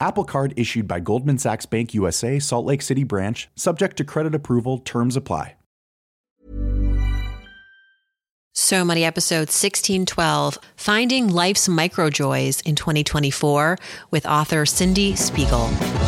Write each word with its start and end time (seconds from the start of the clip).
Apple 0.00 0.24
Card 0.24 0.54
issued 0.56 0.86
by 0.86 1.00
Goldman 1.00 1.38
Sachs 1.38 1.66
Bank 1.66 1.92
USA, 1.94 2.38
Salt 2.38 2.66
Lake 2.66 2.82
City 2.82 3.04
branch, 3.04 3.48
subject 3.56 3.96
to 3.96 4.04
credit 4.04 4.34
approval, 4.34 4.78
terms 4.78 5.16
apply. 5.16 5.54
So 8.54 8.84
Money 8.84 9.04
episode 9.04 9.48
1612 9.48 10.58
Finding 10.76 11.28
Life's 11.28 11.68
Micro 11.68 12.10
Joys 12.10 12.60
in 12.62 12.74
2024 12.74 13.78
with 14.10 14.26
author 14.26 14.64
Cyndie 14.64 15.16
Spiegel. 15.16 16.07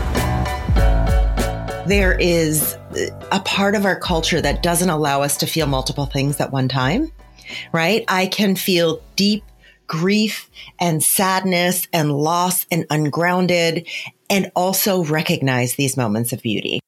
there 1.87 2.17
is 2.19 2.77
a 3.31 3.39
part 3.39 3.75
of 3.75 3.85
our 3.85 3.99
culture 3.99 4.41
that 4.41 4.61
doesn't 4.61 4.89
allow 4.89 5.21
us 5.21 5.37
to 5.37 5.47
feel 5.47 5.67
multiple 5.67 6.05
things 6.05 6.39
at 6.39 6.51
one 6.51 6.67
time, 6.67 7.11
right? 7.71 8.05
I 8.07 8.27
can 8.27 8.55
feel 8.55 9.01
deep 9.15 9.43
grief 9.87 10.49
and 10.79 11.03
sadness 11.03 11.87
and 11.91 12.11
loss 12.11 12.65
and 12.71 12.85
ungrounded 12.89 13.87
and 14.29 14.51
also 14.55 15.03
recognize 15.03 15.75
these 15.75 15.97
moments 15.97 16.31
of 16.31 16.41
beauty. 16.41 16.79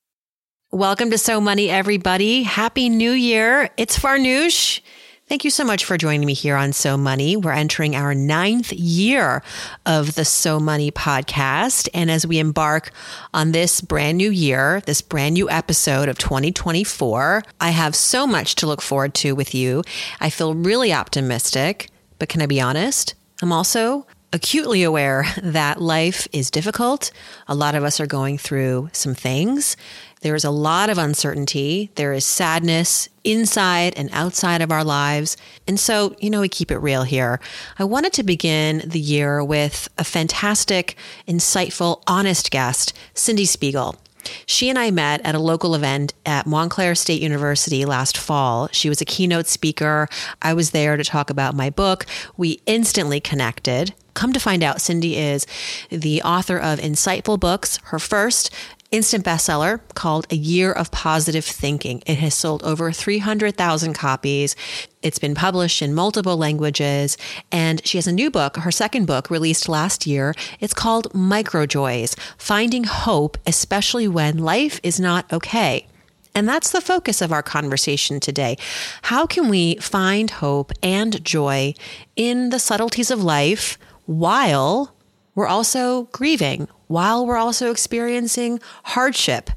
Welcome 0.71 1.11
to 1.11 1.17
So 1.17 1.41
Money, 1.41 1.69
everybody. 1.69 2.43
Happy 2.43 2.89
New 2.89 3.11
Year. 3.11 3.69
It's 3.77 3.97
Farnoosh. 3.99 4.79
Thank 5.25 5.45
you 5.45 5.51
so 5.51 5.63
much 5.63 5.85
for 5.85 5.97
joining 5.97 6.27
me 6.27 6.33
here 6.33 6.57
on 6.57 6.73
So 6.73 6.97
Money. 6.97 7.37
We're 7.37 7.53
entering 7.53 7.95
our 7.95 8.13
ninth 8.13 8.73
year 8.73 9.41
of 9.85 10.15
the 10.15 10.25
So 10.25 10.59
Money 10.59 10.91
podcast. 10.91 11.87
And 11.93 12.11
as 12.11 12.27
we 12.27 12.39
embark 12.39 12.91
on 13.33 13.53
this 13.53 13.79
brand 13.79 14.17
new 14.17 14.29
year, 14.29 14.81
this 14.85 15.01
brand 15.01 15.35
new 15.35 15.49
episode 15.49 16.09
of 16.09 16.17
2024, 16.17 17.41
I 17.61 17.69
have 17.69 17.95
so 17.95 18.27
much 18.27 18.55
to 18.55 18.67
look 18.67 18.81
forward 18.81 19.13
to 19.15 19.33
with 19.33 19.55
you. 19.55 19.83
I 20.19 20.29
feel 20.29 20.55
really 20.55 20.91
optimistic, 20.91 21.89
but 22.19 22.27
can 22.27 22.41
I 22.41 22.45
be 22.45 22.59
honest? 22.59 23.15
I'm 23.41 23.53
also 23.53 24.05
acutely 24.33 24.83
aware 24.83 25.25
that 25.41 25.81
life 25.81 26.27
is 26.33 26.51
difficult. 26.51 27.11
A 27.47 27.55
lot 27.55 27.75
of 27.75 27.83
us 27.83 27.99
are 27.99 28.07
going 28.07 28.37
through 28.37 28.89
some 28.91 29.13
things. 29.13 29.77
There 30.21 30.35
is 30.35 30.43
a 30.43 30.51
lot 30.51 30.89
of 30.89 30.97
uncertainty. 30.97 31.91
There 31.95 32.13
is 32.13 32.25
sadness 32.25 33.09
inside 33.23 33.93
and 33.95 34.09
outside 34.11 34.61
of 34.61 34.71
our 34.71 34.83
lives. 34.83 35.37
And 35.67 35.79
so, 35.79 36.15
you 36.19 36.29
know, 36.29 36.41
we 36.41 36.49
keep 36.49 36.71
it 36.71 36.77
real 36.77 37.03
here. 37.03 37.39
I 37.77 37.83
wanted 37.83 38.13
to 38.13 38.23
begin 38.23 38.81
the 38.85 38.99
year 38.99 39.43
with 39.43 39.87
a 39.97 40.03
fantastic, 40.03 40.95
insightful, 41.27 42.01
honest 42.07 42.51
guest, 42.51 42.93
Cyndie 43.13 43.47
Spiegel. 43.47 43.97
She 44.45 44.69
and 44.69 44.79
I 44.79 44.89
met 44.91 45.19
at 45.25 45.35
a 45.35 45.39
local 45.39 45.75
event 45.75 46.13
at 46.25 46.47
Montclair 46.47 46.95
State 46.95 47.21
University 47.21 47.83
last 47.83 48.17
fall. 48.17 48.69
She 48.71 48.87
was 48.87 49.01
a 49.01 49.05
keynote 49.05 49.47
speaker. 49.47 50.07
I 50.41 50.53
was 50.53 50.71
there 50.71 50.95
to 50.95 51.03
talk 51.03 51.29
about 51.29 51.55
my 51.55 51.69
book. 51.69 52.05
We 52.37 52.61
instantly 52.65 53.19
connected. 53.19 53.93
Come 54.13 54.33
to 54.33 54.39
find 54.39 54.63
out, 54.63 54.77
Cyndie 54.77 55.15
is 55.15 55.47
the 55.89 56.21
author 56.21 56.57
of 56.57 56.79
insightful 56.79 57.39
books. 57.39 57.79
Her 57.85 57.99
first, 57.99 58.51
instant 58.91 59.25
bestseller 59.25 59.79
called 59.95 60.27
A 60.31 60.35
Year 60.35 60.71
of 60.71 60.91
Positive 60.91 61.43
Thinking. 61.43 62.03
It 62.05 62.19
has 62.19 62.35
sold 62.35 62.61
over 62.63 62.91
300,000 62.91 63.93
copies. 63.93 64.55
It's 65.01 65.17
been 65.17 65.33
published 65.33 65.81
in 65.81 65.95
multiple 65.95 66.37
languages. 66.37 67.17
And 67.51 67.85
she 67.85 67.97
has 67.97 68.05
a 68.05 68.11
new 68.11 68.29
book, 68.29 68.57
her 68.57 68.71
second 68.71 69.05
book, 69.05 69.31
released 69.31 69.67
last 69.67 70.05
year. 70.05 70.35
It's 70.59 70.75
called 70.75 71.13
Micro 71.15 71.65
Joys 71.65 72.15
Finding 72.37 72.83
Hope, 72.83 73.37
especially 73.47 74.07
when 74.07 74.37
life 74.37 74.79
is 74.83 74.99
not 74.99 75.31
okay. 75.33 75.87
And 76.35 76.47
that's 76.47 76.71
the 76.71 76.81
focus 76.81 77.21
of 77.21 77.31
our 77.31 77.43
conversation 77.43 78.19
today. 78.19 78.57
How 79.03 79.25
can 79.25 79.49
we 79.49 79.75
find 79.75 80.29
hope 80.29 80.71
and 80.81 81.23
joy 81.23 81.73
in 82.15 82.49
the 82.49 82.59
subtleties 82.59 83.11
of 83.11 83.23
life 83.23 83.77
while 84.05 84.95
we're 85.35 85.47
also 85.47 86.03
grieving, 86.11 86.67
while 86.87 87.25
we're 87.25 87.37
also 87.37 87.71
experiencing 87.71 88.59
hardship. 88.83 89.49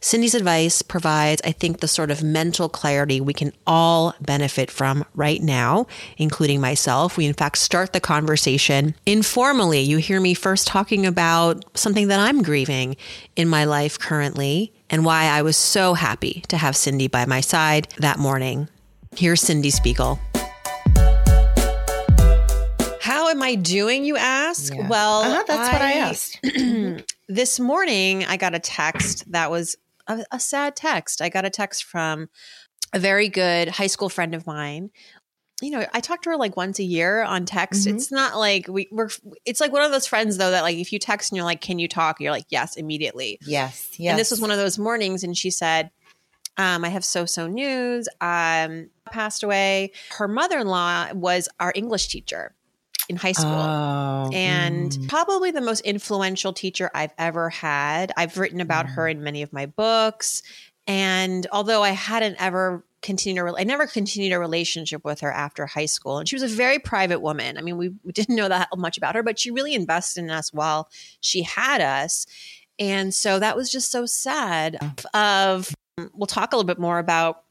Cyndie's 0.00 0.34
advice 0.34 0.80
provides, 0.80 1.42
I 1.44 1.52
think, 1.52 1.80
the 1.80 1.88
sort 1.88 2.10
of 2.10 2.22
mental 2.22 2.70
clarity 2.70 3.20
we 3.20 3.34
can 3.34 3.52
all 3.66 4.14
benefit 4.20 4.70
from 4.70 5.04
right 5.14 5.42
now, 5.42 5.86
including 6.16 6.60
myself. 6.60 7.18
We, 7.18 7.26
in 7.26 7.34
fact, 7.34 7.58
start 7.58 7.92
the 7.92 8.00
conversation 8.00 8.94
informally. 9.04 9.80
You 9.80 9.98
hear 9.98 10.18
me 10.18 10.32
first 10.32 10.66
talking 10.66 11.04
about 11.04 11.64
something 11.76 12.08
that 12.08 12.18
I'm 12.18 12.42
grieving 12.42 12.96
in 13.36 13.46
my 13.46 13.64
life 13.64 13.98
currently 13.98 14.72
and 14.88 15.04
why 15.04 15.24
I 15.24 15.42
was 15.42 15.56
so 15.56 15.92
happy 15.92 16.42
to 16.48 16.56
have 16.56 16.74
Cyndie 16.74 17.10
by 17.10 17.26
my 17.26 17.42
side 17.42 17.88
that 17.98 18.18
morning. 18.18 18.70
Here's 19.16 19.42
Cyndie 19.42 19.72
Spiegel 19.72 20.18
am 23.30 23.42
I 23.42 23.54
doing, 23.54 24.04
you 24.04 24.16
ask? 24.16 24.74
Yeah. 24.74 24.88
Well, 24.88 25.22
uh-huh, 25.22 25.44
that's 25.46 25.68
I, 25.68 25.72
what 25.72 25.82
I 25.82 25.92
asked. 25.92 27.06
this 27.28 27.60
morning, 27.60 28.24
I 28.24 28.36
got 28.36 28.54
a 28.54 28.58
text 28.58 29.30
that 29.32 29.50
was 29.50 29.76
a, 30.06 30.24
a 30.30 30.40
sad 30.40 30.76
text. 30.76 31.22
I 31.22 31.28
got 31.28 31.44
a 31.44 31.50
text 31.50 31.84
from 31.84 32.28
a 32.92 32.98
very 32.98 33.28
good 33.28 33.68
high 33.68 33.86
school 33.86 34.08
friend 34.08 34.34
of 34.34 34.46
mine 34.46 34.90
you 35.62 35.70
know, 35.70 35.86
I 35.92 36.00
talk 36.00 36.22
to 36.22 36.30
her 36.30 36.36
like 36.36 36.56
once 36.56 36.78
a 36.78 36.84
year 36.84 37.22
on 37.22 37.44
text. 37.44 37.86
Mm-hmm. 37.86 37.96
It's 37.96 38.10
not 38.10 38.36
like 38.36 38.66
we, 38.68 38.88
we're, 38.90 39.10
it's 39.44 39.60
like 39.60 39.72
one 39.72 39.82
of 39.82 39.92
those 39.92 40.06
friends 40.06 40.36
though 40.38 40.50
that 40.50 40.62
like 40.62 40.76
if 40.76 40.92
you 40.92 40.98
text 40.98 41.30
and 41.30 41.36
you're 41.36 41.44
like, 41.44 41.60
can 41.60 41.78
you 41.78 41.88
talk? 41.88 42.20
You're 42.20 42.32
like, 42.32 42.46
yes, 42.48 42.76
immediately. 42.76 43.38
Yes. 43.42 43.90
Yes. 43.98 44.10
And 44.10 44.18
this 44.18 44.30
was 44.30 44.40
one 44.40 44.50
of 44.50 44.58
those 44.58 44.78
mornings. 44.78 45.22
And 45.22 45.36
she 45.36 45.50
said, 45.50 45.90
um, 46.56 46.84
I 46.84 46.88
have 46.88 47.04
so 47.04 47.26
so 47.26 47.46
news. 47.46 48.08
Um, 48.20 48.90
passed 49.10 49.42
away. 49.42 49.92
Her 50.10 50.28
mother 50.28 50.58
in 50.58 50.66
law 50.66 51.12
was 51.12 51.48
our 51.58 51.72
English 51.74 52.08
teacher 52.08 52.54
in 53.10 53.16
high 53.16 53.32
school 53.32 53.50
oh, 53.50 54.30
and 54.32 54.92
mm. 54.92 55.08
probably 55.08 55.50
the 55.50 55.60
most 55.60 55.80
influential 55.80 56.52
teacher 56.52 56.90
I've 56.94 57.12
ever 57.18 57.50
had. 57.50 58.12
I've 58.16 58.38
written 58.38 58.60
about 58.60 58.86
mm. 58.86 58.94
her 58.94 59.08
in 59.08 59.22
many 59.22 59.42
of 59.42 59.52
my 59.52 59.66
books. 59.66 60.42
And 60.86 61.46
although 61.50 61.82
I 61.82 61.90
hadn't 61.90 62.36
ever 62.38 62.84
continued, 63.02 63.44
a, 63.44 63.54
I 63.58 63.64
never 63.64 63.88
continued 63.88 64.32
a 64.32 64.38
relationship 64.38 65.04
with 65.04 65.20
her 65.20 65.32
after 65.32 65.66
high 65.66 65.86
school. 65.86 66.18
And 66.18 66.28
she 66.28 66.36
was 66.36 66.44
a 66.44 66.48
very 66.48 66.78
private 66.78 67.18
woman. 67.18 67.58
I 67.58 67.62
mean, 67.62 67.76
we, 67.76 67.88
we 68.04 68.12
didn't 68.14 68.36
know 68.36 68.48
that 68.48 68.68
much 68.76 68.96
about 68.96 69.16
her, 69.16 69.24
but 69.24 69.38
she 69.38 69.50
really 69.50 69.74
invested 69.74 70.22
in 70.22 70.30
us 70.30 70.52
while 70.52 70.88
she 71.20 71.42
had 71.42 71.80
us. 71.80 72.26
And 72.78 73.12
so 73.12 73.40
that 73.40 73.56
was 73.56 73.72
just 73.72 73.90
so 73.90 74.06
sad. 74.06 74.78
Of 75.12 75.74
we'll 76.14 76.26
talk 76.28 76.52
a 76.52 76.56
little 76.56 76.66
bit 76.66 76.78
more 76.78 77.00
about 77.00 77.42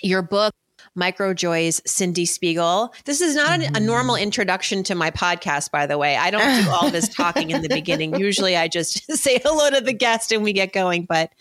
your 0.00 0.22
book 0.22 0.54
Micro 0.94 1.32
Joys, 1.32 1.80
Cyndie 1.80 2.26
Spiegel. 2.26 2.92
This 3.04 3.20
is 3.20 3.36
not 3.36 3.60
a, 3.60 3.76
a 3.76 3.80
normal 3.80 4.16
mm. 4.16 4.22
introduction 4.22 4.82
to 4.84 4.94
my 4.94 5.10
podcast, 5.10 5.70
by 5.70 5.86
the 5.86 5.98
way. 5.98 6.16
I 6.16 6.30
don't 6.30 6.64
do 6.64 6.70
all 6.70 6.90
this 6.90 7.08
talking 7.14 7.50
in 7.50 7.62
the 7.62 7.68
beginning. 7.68 8.18
Usually 8.18 8.56
I 8.56 8.68
just 8.68 9.10
say 9.16 9.40
hello 9.42 9.70
to 9.70 9.80
the 9.80 9.92
guest 9.92 10.32
and 10.32 10.42
we 10.42 10.52
get 10.52 10.72
going. 10.72 11.04
But 11.04 11.32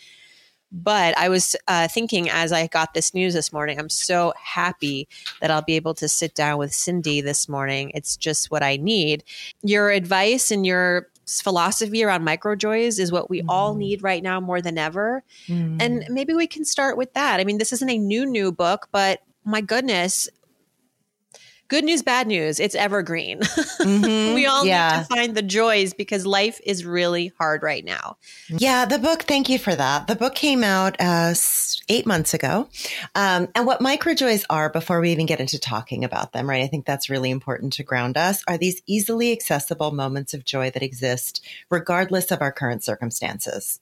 But 0.71 1.17
I 1.17 1.29
was 1.29 1.55
uh, 1.67 1.87
thinking 1.87 2.29
as 2.29 2.51
I 2.51 2.67
got 2.67 2.93
this 2.93 3.13
news 3.13 3.33
this 3.33 3.51
morning, 3.51 3.79
I'm 3.79 3.89
so 3.89 4.33
happy 4.41 5.07
that 5.41 5.49
I'll 5.49 5.63
be 5.63 5.75
able 5.75 5.95
to 5.95 6.07
sit 6.07 6.35
down 6.35 6.59
with 6.59 6.71
Cyndie 6.71 7.23
this 7.23 7.49
morning. 7.49 7.91
It's 7.95 8.15
just 8.17 8.51
what 8.51 8.61
I 8.61 8.77
need. 8.77 9.23
Your 9.63 9.89
advice 9.89 10.51
and 10.51 10.63
your 10.65 11.07
philosophy 11.27 12.03
around 12.03 12.23
micro 12.23 12.55
joys 12.55 12.99
is 12.99 13.11
what 13.11 13.29
we 13.29 13.41
mm. 13.41 13.45
all 13.49 13.75
need 13.75 14.03
right 14.03 14.21
now 14.21 14.39
more 14.39 14.61
than 14.61 14.77
ever. 14.77 15.23
Mm. 15.47 15.81
And 15.81 16.05
maybe 16.09 16.33
we 16.33 16.47
can 16.47 16.65
start 16.65 16.97
with 16.97 17.13
that. 17.13 17.39
I 17.39 17.43
mean, 17.43 17.57
this 17.57 17.73
isn't 17.73 17.89
a 17.89 17.97
new, 17.97 18.25
new 18.25 18.51
book, 18.51 18.87
but 18.91 19.21
my 19.49 19.61
goodness, 19.61 20.29
good 21.69 21.83
news, 21.83 22.01
bad 22.01 22.27
news, 22.27 22.59
it's 22.59 22.75
evergreen. 22.75 23.41
Mm-hmm. 23.79 24.35
we 24.35 24.45
all 24.45 24.65
yeah. 24.65 24.89
need 24.89 24.97
to 24.97 25.15
find 25.15 25.35
the 25.35 25.41
joys 25.41 25.93
because 25.93 26.25
life 26.25 26.59
is 26.65 26.85
really 26.85 27.31
hard 27.39 27.63
right 27.63 27.83
now. 27.83 28.17
Yeah, 28.49 28.83
the 28.83 28.99
book, 28.99 29.23
thank 29.23 29.47
you 29.47 29.57
for 29.57 29.73
that. 29.73 30.07
The 30.07 30.17
book 30.17 30.35
came 30.35 30.65
out 30.65 30.97
uh, 30.99 31.33
eight 31.87 32.05
months 32.05 32.33
ago. 32.33 32.67
Um, 33.15 33.47
and 33.55 33.65
what 33.65 33.79
micro 33.79 34.13
joys 34.13 34.45
are, 34.49 34.69
before 34.69 34.99
we 34.99 35.11
even 35.11 35.25
get 35.25 35.39
into 35.39 35.59
talking 35.59 36.03
about 36.03 36.33
them, 36.33 36.49
right? 36.49 36.61
I 36.61 36.67
think 36.67 36.85
that's 36.85 37.09
really 37.09 37.31
important 37.31 37.71
to 37.73 37.83
ground 37.83 38.17
us, 38.17 38.43
are 38.49 38.57
these 38.57 38.81
easily 38.85 39.31
accessible 39.31 39.91
moments 39.91 40.33
of 40.33 40.43
joy 40.43 40.69
that 40.71 40.83
exist 40.83 41.41
regardless 41.69 42.31
of 42.31 42.41
our 42.41 42.51
current 42.51 42.83
circumstances. 42.83 43.79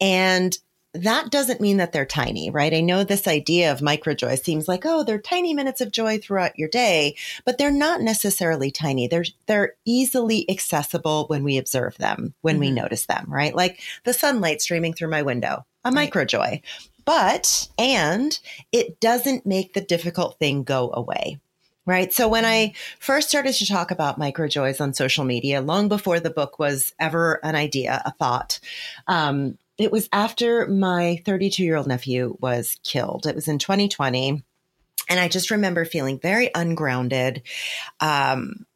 And 0.00 0.58
that 1.02 1.30
doesn't 1.30 1.60
mean 1.60 1.76
that 1.78 1.92
they're 1.92 2.06
tiny, 2.06 2.50
right? 2.50 2.72
I 2.72 2.80
know 2.80 3.04
this 3.04 3.26
idea 3.26 3.72
of 3.72 3.82
micro 3.82 4.14
joy 4.14 4.36
seems 4.36 4.68
like, 4.68 4.84
oh, 4.84 5.04
they're 5.04 5.18
tiny 5.18 5.54
minutes 5.54 5.80
of 5.80 5.92
joy 5.92 6.18
throughout 6.18 6.58
your 6.58 6.68
day, 6.68 7.16
but 7.44 7.58
they're 7.58 7.70
not 7.70 8.00
necessarily 8.00 8.70
tiny. 8.70 9.08
They're 9.08 9.24
they're 9.46 9.74
easily 9.84 10.48
accessible 10.50 11.26
when 11.28 11.44
we 11.44 11.58
observe 11.58 11.96
them, 11.98 12.34
when 12.40 12.54
mm-hmm. 12.54 12.60
we 12.60 12.70
notice 12.70 13.06
them, 13.06 13.26
right? 13.28 13.54
Like 13.54 13.80
the 14.04 14.12
sunlight 14.12 14.60
streaming 14.60 14.94
through 14.94 15.08
my 15.10 15.22
window, 15.22 15.66
a 15.84 15.88
right. 15.88 15.94
micro 15.94 16.24
joy. 16.24 16.62
But 17.04 17.68
and 17.78 18.38
it 18.72 19.00
doesn't 19.00 19.46
make 19.46 19.74
the 19.74 19.80
difficult 19.80 20.38
thing 20.38 20.64
go 20.64 20.90
away. 20.92 21.40
Right. 21.86 22.12
So 22.12 22.26
when 22.26 22.44
I 22.44 22.66
mm-hmm. 22.66 22.96
first 22.98 23.28
started 23.28 23.54
to 23.54 23.66
talk 23.66 23.92
about 23.92 24.18
micro 24.18 24.48
joys 24.48 24.80
on 24.80 24.92
social 24.92 25.24
media, 25.24 25.60
long 25.60 25.88
before 25.88 26.18
the 26.18 26.30
book 26.30 26.58
was 26.58 26.92
ever 26.98 27.38
an 27.44 27.54
idea, 27.54 28.02
a 28.04 28.10
thought, 28.10 28.58
um, 29.06 29.56
it 29.78 29.92
was 29.92 30.08
after 30.12 30.66
my 30.66 31.22
32 31.24 31.62
year 31.62 31.76
old 31.76 31.86
nephew 31.86 32.36
was 32.40 32.78
killed. 32.82 33.26
It 33.26 33.34
was 33.34 33.48
in 33.48 33.58
2020. 33.58 34.42
And 35.08 35.20
I 35.20 35.28
just 35.28 35.50
remember 35.50 35.84
feeling 35.84 36.18
very 36.18 36.50
ungrounded. 36.54 37.42
Um, 38.00 38.66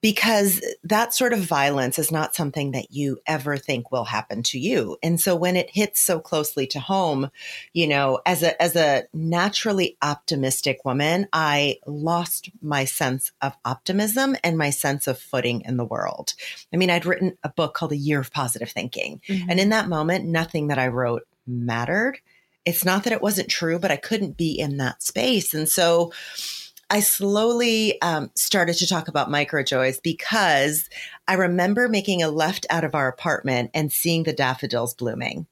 because 0.00 0.64
that 0.84 1.12
sort 1.12 1.32
of 1.32 1.40
violence 1.40 1.98
is 1.98 2.12
not 2.12 2.34
something 2.34 2.70
that 2.70 2.92
you 2.92 3.18
ever 3.26 3.56
think 3.56 3.90
will 3.90 4.04
happen 4.04 4.42
to 4.44 4.58
you. 4.58 4.96
And 5.02 5.20
so 5.20 5.34
when 5.34 5.56
it 5.56 5.70
hits 5.70 6.00
so 6.00 6.20
closely 6.20 6.66
to 6.68 6.80
home, 6.80 7.30
you 7.72 7.88
know, 7.88 8.20
as 8.24 8.42
a 8.42 8.60
as 8.62 8.76
a 8.76 9.04
naturally 9.12 9.96
optimistic 10.00 10.84
woman, 10.84 11.26
I 11.32 11.78
lost 11.86 12.50
my 12.62 12.84
sense 12.84 13.32
of 13.42 13.56
optimism 13.64 14.36
and 14.44 14.56
my 14.56 14.70
sense 14.70 15.06
of 15.06 15.18
footing 15.18 15.62
in 15.62 15.76
the 15.76 15.84
world. 15.84 16.34
I 16.72 16.76
mean, 16.76 16.90
I'd 16.90 17.06
written 17.06 17.36
a 17.42 17.48
book 17.48 17.74
called 17.74 17.92
A 17.92 17.96
Year 17.96 18.20
of 18.20 18.32
Positive 18.32 18.70
Thinking, 18.70 19.20
mm-hmm. 19.26 19.50
and 19.50 19.58
in 19.58 19.70
that 19.70 19.88
moment, 19.88 20.26
nothing 20.26 20.68
that 20.68 20.78
I 20.78 20.88
wrote 20.88 21.26
mattered. 21.46 22.20
It's 22.64 22.84
not 22.84 23.04
that 23.04 23.14
it 23.14 23.22
wasn't 23.22 23.48
true, 23.48 23.78
but 23.78 23.90
I 23.90 23.96
couldn't 23.96 24.36
be 24.36 24.58
in 24.58 24.76
that 24.76 25.02
space. 25.02 25.54
And 25.54 25.68
so 25.68 26.12
I 26.90 27.00
slowly 27.00 28.00
um, 28.00 28.30
started 28.34 28.76
to 28.78 28.86
talk 28.86 29.08
about 29.08 29.30
micro 29.30 29.62
joys 29.62 30.00
because 30.00 30.88
I 31.26 31.34
remember 31.34 31.88
making 31.88 32.22
a 32.22 32.30
left 32.30 32.66
out 32.70 32.84
of 32.84 32.94
our 32.94 33.08
apartment 33.08 33.70
and 33.74 33.92
seeing 33.92 34.22
the 34.22 34.32
daffodils 34.32 34.94
blooming. 34.94 35.46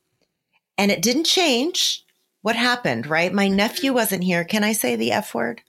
And 0.79 0.91
it 0.91 1.03
didn't 1.03 1.25
change 1.25 2.05
what 2.41 2.57
happened, 2.57 3.07
right? 3.07 3.33
My 3.33 3.49
nephew 3.49 3.93
wasn't 3.93 4.25
here. 4.25 4.45
Can 4.45 4.65
I 4.65 4.73
say 4.73 4.97
the 4.97 5.13
F 5.13 5.35
word? 5.35 5.63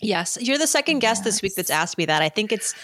Yes. 0.00 0.38
You're 0.40 0.58
the 0.58 0.66
second 0.66 1.00
guest 1.00 1.20
yes. 1.20 1.24
this 1.24 1.42
week 1.42 1.54
that's 1.54 1.70
asked 1.70 1.98
me 1.98 2.06
that. 2.06 2.22
I 2.22 2.30
think 2.30 2.52
it's 2.52 2.74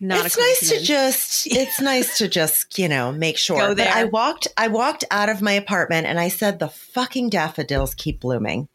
not 0.00 0.26
it's 0.26 0.36
nice 0.36 0.70
to 0.70 0.80
just 0.82 1.46
it's 1.46 1.80
nice 1.80 2.18
to 2.18 2.28
just 2.28 2.78
you 2.78 2.88
know 2.88 3.12
make 3.12 3.36
sure. 3.38 3.74
But 3.74 3.86
i 3.86 4.04
walked 4.04 4.48
i 4.56 4.66
walked 4.66 5.04
out 5.10 5.28
of 5.28 5.40
my 5.40 5.52
apartment 5.52 6.06
and 6.06 6.18
i 6.18 6.28
said 6.28 6.58
the 6.58 6.68
fucking 6.68 7.30
daffodils 7.30 7.94
keep 7.94 8.20
blooming 8.20 8.68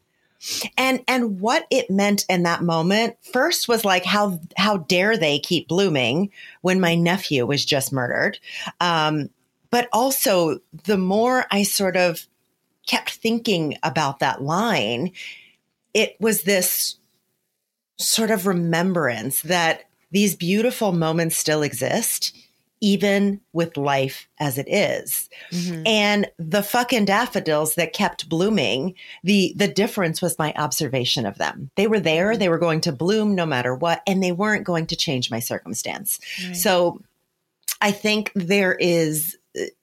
and 0.76 1.02
and 1.06 1.40
what 1.40 1.66
it 1.70 1.90
meant 1.90 2.24
in 2.28 2.44
that 2.44 2.62
moment 2.62 3.16
first 3.32 3.68
was 3.68 3.84
like 3.84 4.04
how 4.04 4.40
how 4.56 4.78
dare 4.78 5.16
they 5.16 5.38
keep 5.38 5.68
blooming 5.68 6.30
when 6.62 6.80
my 6.80 6.94
nephew 6.94 7.46
was 7.46 7.64
just 7.64 7.92
murdered. 7.92 8.38
Um, 8.80 9.30
but 9.70 9.88
also 9.92 10.58
the 10.84 10.98
more 10.98 11.46
i 11.50 11.62
sort 11.62 11.96
of 11.96 12.26
kept 12.86 13.10
thinking 13.10 13.76
about 13.82 14.18
that 14.18 14.42
line 14.42 15.12
it 15.94 16.16
was 16.20 16.42
this 16.42 16.96
sort 17.98 18.30
of 18.30 18.46
remembrance 18.46 19.42
that 19.42 19.84
these 20.10 20.34
beautiful 20.34 20.92
moments 20.92 21.36
still 21.36 21.62
exist 21.62 22.36
even 22.80 23.40
with 23.52 23.76
life 23.76 24.28
as 24.38 24.58
it 24.58 24.66
is. 24.68 25.28
Mm-hmm. 25.52 25.82
And 25.86 26.30
the 26.38 26.62
fucking 26.62 27.04
daffodils 27.04 27.74
that 27.74 27.92
kept 27.92 28.28
blooming, 28.28 28.94
the 29.22 29.52
the 29.56 29.68
difference 29.68 30.22
was 30.22 30.38
my 30.38 30.52
observation 30.56 31.26
of 31.26 31.38
them. 31.38 31.70
They 31.76 31.86
were 31.86 32.00
there, 32.00 32.36
they 32.36 32.48
were 32.48 32.58
going 32.58 32.80
to 32.82 32.92
bloom 32.92 33.34
no 33.34 33.46
matter 33.46 33.74
what, 33.74 34.02
and 34.06 34.22
they 34.22 34.32
weren't 34.32 34.64
going 34.64 34.86
to 34.88 34.96
change 34.96 35.30
my 35.30 35.40
circumstance. 35.40 36.18
Right. 36.44 36.56
So 36.56 37.00
I 37.80 37.92
think 37.92 38.32
there 38.34 38.74
is 38.74 39.36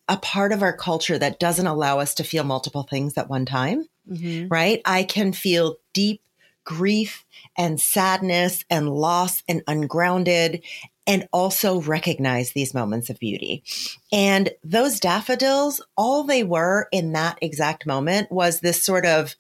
a 0.08 0.18
part 0.18 0.52
of 0.52 0.64
our 0.64 0.76
culture 0.76 1.18
that 1.18 1.40
doesn't 1.40 1.68
allow 1.68 2.00
us 2.00 2.14
to 2.16 2.24
feel 2.24 2.44
multiple 2.44 2.84
things 2.84 3.18
at 3.18 3.30
one 3.30 3.46
time. 3.46 3.88
Mm-hmm. 4.10 4.48
Right? 4.48 4.82
I 4.86 5.04
can 5.04 5.34
feel 5.34 5.78
deep 5.94 6.22
grief 6.64 7.26
and 7.58 7.80
sadness 7.80 8.66
and 8.70 8.90
loss 8.90 9.42
and 9.48 9.64
ungrounded 9.68 10.62
and 11.08 11.28
also 11.32 11.82
recognize 11.82 12.52
these 12.52 12.74
moments 12.74 13.10
of 13.10 13.18
beauty. 13.18 13.64
And 14.12 14.52
those 14.64 15.00
daffodils, 15.00 15.82
all 15.96 16.24
they 16.24 16.44
were 16.44 16.88
in 16.92 17.14
that 17.14 17.40
exact 17.42 17.88
moment 17.88 18.32
was 18.32 18.60
this 18.60 18.84
sort 18.84 19.06
of 19.06 19.36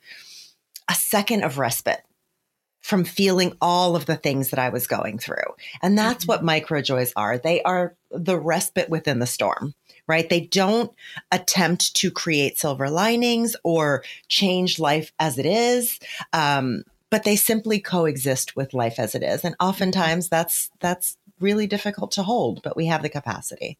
a 0.90 0.96
second 0.96 1.44
of 1.44 1.58
respite 1.58 2.04
from 2.82 3.04
feeling 3.04 3.54
all 3.62 3.98
of 3.98 4.06
the 4.06 4.16
things 4.16 4.50
that 4.50 4.60
I 4.60 4.70
was 4.70 4.88
going 4.88 5.20
through. 5.20 5.44
And 5.82 5.98
that's 5.98 6.24
mm-hmm. 6.24 6.32
what 6.32 6.44
micro 6.46 6.82
joys 6.82 7.12
are. 7.18 7.38
They 7.38 7.62
are 7.64 7.96
the 8.12 8.40
respite 8.40 8.90
within 8.90 9.20
the 9.20 9.28
storm, 9.28 9.74
right? 10.08 10.30
They 10.30 10.40
don't 10.40 10.90
attempt 11.30 11.98
to 11.98 12.10
create 12.10 12.58
silver 12.58 12.90
linings 12.90 13.58
or 13.66 14.06
change 14.30 14.80
life 14.80 15.12
as 15.20 15.38
it 15.38 15.46
is. 15.46 16.00
Um, 16.32 16.84
but 17.10 17.26
they 17.26 17.36
simply 17.36 17.82
coexist 17.82 18.56
with 18.56 18.74
life 18.74 19.00
as 19.00 19.16
it 19.16 19.24
is. 19.24 19.44
And 19.44 19.56
oftentimes 19.60 20.30
that's, 20.30 20.70
that's 20.80 21.18
really 21.40 21.68
difficult 21.68 22.12
to 22.12 22.24
hold, 22.24 22.62
but 22.64 22.76
we 22.76 22.88
have 22.88 23.02
the 23.02 23.10
capacity. 23.10 23.78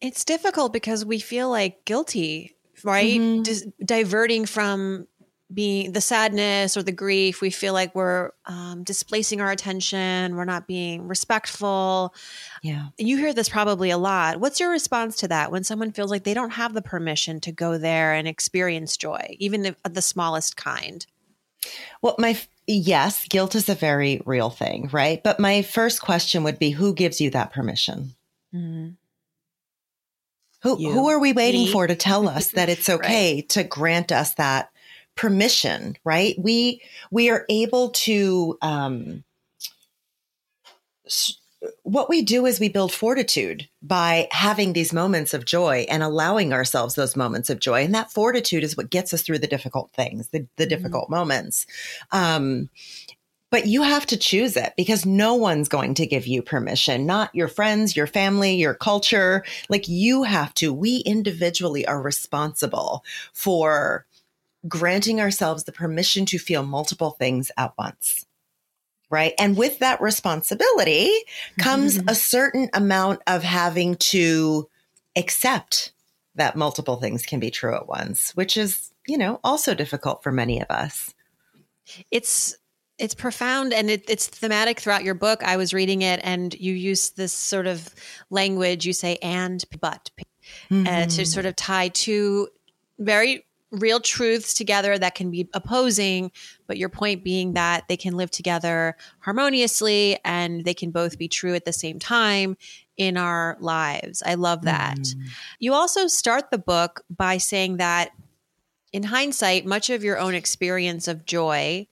It's 0.00 0.24
difficult 0.24 0.72
because 0.72 1.04
we 1.04 1.18
feel 1.18 1.50
like 1.50 1.84
guilty, 1.84 2.56
right? 2.84 3.20
Mm-hmm. 3.20 3.42
Dis- 3.42 3.66
diverting 3.84 4.46
from 4.46 5.06
being 5.52 5.92
the 5.92 6.00
sadness 6.00 6.76
or 6.76 6.82
the 6.82 6.92
grief. 6.92 7.40
We 7.40 7.50
feel 7.50 7.72
like 7.72 7.94
we're 7.94 8.32
um, 8.44 8.84
displacing 8.84 9.40
our 9.40 9.50
attention. 9.50 10.36
We're 10.36 10.44
not 10.44 10.66
being 10.66 11.08
respectful. 11.08 12.14
Yeah. 12.62 12.88
You 12.98 13.16
hear 13.16 13.32
this 13.32 13.48
probably 13.48 13.90
a 13.90 13.98
lot. 13.98 14.40
What's 14.40 14.60
your 14.60 14.70
response 14.70 15.16
to 15.16 15.28
that 15.28 15.50
when 15.50 15.64
someone 15.64 15.92
feels 15.92 16.10
like 16.10 16.24
they 16.24 16.34
don't 16.34 16.50
have 16.50 16.74
the 16.74 16.82
permission 16.82 17.40
to 17.40 17.52
go 17.52 17.78
there 17.78 18.12
and 18.12 18.28
experience 18.28 18.96
joy, 18.96 19.36
even 19.38 19.74
the 19.84 20.02
smallest 20.02 20.56
kind? 20.56 21.06
Well, 22.02 22.16
my 22.18 22.38
yes, 22.66 23.26
guilt 23.28 23.54
is 23.54 23.68
a 23.68 23.74
very 23.74 24.20
real 24.24 24.50
thing, 24.50 24.88
right? 24.92 25.22
But 25.22 25.40
my 25.40 25.62
first 25.62 26.02
question 26.02 26.44
would 26.44 26.58
be 26.58 26.70
who 26.70 26.94
gives 26.94 27.20
you 27.20 27.30
that 27.30 27.52
permission? 27.52 28.14
Mm-hmm. 28.54 28.90
Who 30.62 30.80
you, 30.80 30.90
who 30.90 31.08
are 31.08 31.20
we 31.20 31.32
waiting 31.32 31.66
me. 31.66 31.72
for 31.72 31.86
to 31.86 31.94
tell 31.94 32.28
us 32.36 32.50
that 32.52 32.68
it's 32.68 32.88
okay 32.88 33.36
right. 33.36 33.48
to 33.50 33.64
grant 33.64 34.12
us 34.12 34.34
that 34.34 34.70
permission, 35.16 35.96
right? 36.04 36.34
We 36.38 36.80
we 37.10 37.30
are 37.30 37.44
able 37.48 37.90
to 37.90 38.58
um 38.62 39.24
what 41.82 42.08
we 42.08 42.22
do 42.22 42.46
is 42.46 42.60
we 42.60 42.68
build 42.68 42.92
fortitude 42.92 43.68
by 43.82 44.28
having 44.30 44.72
these 44.72 44.92
moments 44.92 45.34
of 45.34 45.44
joy 45.44 45.86
and 45.88 46.02
allowing 46.02 46.52
ourselves 46.52 46.94
those 46.94 47.16
moments 47.16 47.50
of 47.50 47.58
joy. 47.58 47.82
And 47.82 47.94
that 47.94 48.12
fortitude 48.12 48.62
is 48.62 48.76
what 48.76 48.90
gets 48.90 49.12
us 49.12 49.22
through 49.22 49.38
the 49.38 49.46
difficult 49.46 49.90
things, 49.92 50.28
the, 50.28 50.46
the 50.56 50.64
mm-hmm. 50.64 50.68
difficult 50.68 51.10
moments. 51.10 51.66
Um, 52.12 52.70
but 53.50 53.66
you 53.66 53.82
have 53.82 54.04
to 54.06 54.16
choose 54.16 54.56
it 54.56 54.74
because 54.76 55.06
no 55.06 55.34
one's 55.34 55.68
going 55.68 55.94
to 55.94 56.06
give 56.06 56.26
you 56.26 56.42
permission, 56.42 57.06
not 57.06 57.34
your 57.34 57.48
friends, 57.48 57.96
your 57.96 58.06
family, 58.06 58.54
your 58.54 58.74
culture. 58.74 59.42
Like 59.70 59.88
you 59.88 60.24
have 60.24 60.52
to, 60.54 60.72
we 60.72 60.98
individually 60.98 61.86
are 61.86 62.00
responsible 62.00 63.04
for 63.32 64.06
granting 64.66 65.20
ourselves 65.20 65.64
the 65.64 65.72
permission 65.72 66.26
to 66.26 66.38
feel 66.38 66.62
multiple 66.62 67.12
things 67.12 67.50
at 67.56 67.72
once 67.78 68.26
right? 69.10 69.32
And 69.38 69.56
with 69.56 69.78
that 69.78 70.00
responsibility 70.00 71.12
comes 71.58 71.98
mm-hmm. 71.98 72.08
a 72.08 72.14
certain 72.14 72.68
amount 72.74 73.22
of 73.26 73.42
having 73.42 73.96
to 73.96 74.68
accept 75.16 75.92
that 76.34 76.56
multiple 76.56 76.96
things 76.96 77.26
can 77.26 77.40
be 77.40 77.50
true 77.50 77.74
at 77.74 77.88
once, 77.88 78.32
which 78.36 78.56
is 78.56 78.92
you 79.08 79.16
know, 79.16 79.40
also 79.42 79.74
difficult 79.74 80.22
for 80.22 80.30
many 80.30 80.60
of 80.60 80.70
us. 80.70 81.14
It's 82.12 82.56
it's 82.98 83.14
profound 83.14 83.72
and 83.72 83.90
it, 83.90 84.04
it's 84.08 84.26
thematic 84.26 84.80
throughout 84.80 85.04
your 85.04 85.14
book. 85.14 85.42
I 85.42 85.56
was 85.56 85.72
reading 85.72 86.02
it, 86.02 86.20
and 86.22 86.54
you 86.54 86.74
use 86.74 87.10
this 87.10 87.32
sort 87.32 87.66
of 87.66 87.92
language. 88.30 88.86
You 88.86 88.92
say 88.92 89.16
"and," 89.22 89.64
"but," 89.80 90.10
mm-hmm. 90.70 90.86
uh, 90.86 91.06
to 91.06 91.24
sort 91.24 91.46
of 91.46 91.56
tie 91.56 91.88
two 91.88 92.48
very 92.98 93.46
real 93.70 94.00
truths 94.00 94.54
together 94.54 94.98
that 94.98 95.14
can 95.14 95.30
be 95.30 95.48
opposing, 95.52 96.32
but 96.66 96.78
your 96.78 96.88
point 96.88 97.22
being 97.22 97.52
that 97.54 97.86
they 97.88 97.96
can 97.96 98.16
live 98.16 98.30
together 98.30 98.96
harmoniously 99.20 100.18
and 100.24 100.64
they 100.64 100.74
can 100.74 100.90
both 100.90 101.18
be 101.18 101.28
true 101.28 101.54
at 101.54 101.64
the 101.64 101.72
same 101.72 101.98
time 101.98 102.56
in 102.96 103.16
our 103.16 103.56
lives. 103.60 104.22
I 104.24 104.34
love 104.34 104.62
that. 104.62 104.98
Mm. 104.98 105.28
You 105.58 105.74
also 105.74 106.06
start 106.06 106.50
the 106.50 106.58
book 106.58 107.02
by 107.10 107.38
saying 107.38 107.76
that 107.76 108.10
in 108.92 109.04
hindsight, 109.04 109.66
much 109.66 109.90
of 109.90 110.02
your 110.02 110.18
own 110.18 110.34
experience 110.34 111.06
of 111.06 111.26
joy 111.26 111.86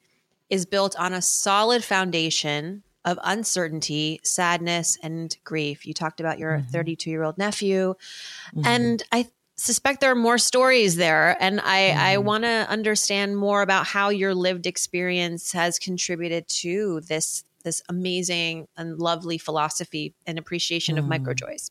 is 0.48 0.66
built 0.66 0.96
on 0.98 1.12
a 1.12 1.22
solid 1.22 1.84
foundation 1.84 2.82
of 3.04 3.18
uncertainty, 3.22 4.20
sadness, 4.24 4.98
and 5.02 5.36
grief. 5.44 5.86
You 5.86 5.94
talked 5.94 6.20
about 6.20 6.38
your 6.38 6.60
32 6.60 7.02
mm-hmm. 7.02 7.10
year 7.10 7.22
old 7.22 7.38
nephew. 7.38 7.94
Mm-hmm. 8.54 8.66
And 8.66 9.02
I 9.12 9.28
suspect 9.56 10.00
there 10.00 10.10
are 10.10 10.14
more 10.14 10.38
stories 10.38 10.96
there 10.96 11.36
and 11.40 11.60
i 11.60 11.90
mm. 11.90 11.96
i 11.96 12.18
want 12.18 12.44
to 12.44 12.66
understand 12.68 13.36
more 13.36 13.62
about 13.62 13.86
how 13.86 14.08
your 14.08 14.34
lived 14.34 14.66
experience 14.66 15.52
has 15.52 15.78
contributed 15.78 16.46
to 16.48 17.00
this 17.02 17.44
this 17.64 17.82
amazing 17.88 18.68
and 18.76 18.98
lovely 18.98 19.38
philosophy 19.38 20.14
and 20.26 20.38
appreciation 20.38 20.96
mm. 20.96 20.98
of 20.98 21.06
micro 21.06 21.34
joys 21.34 21.70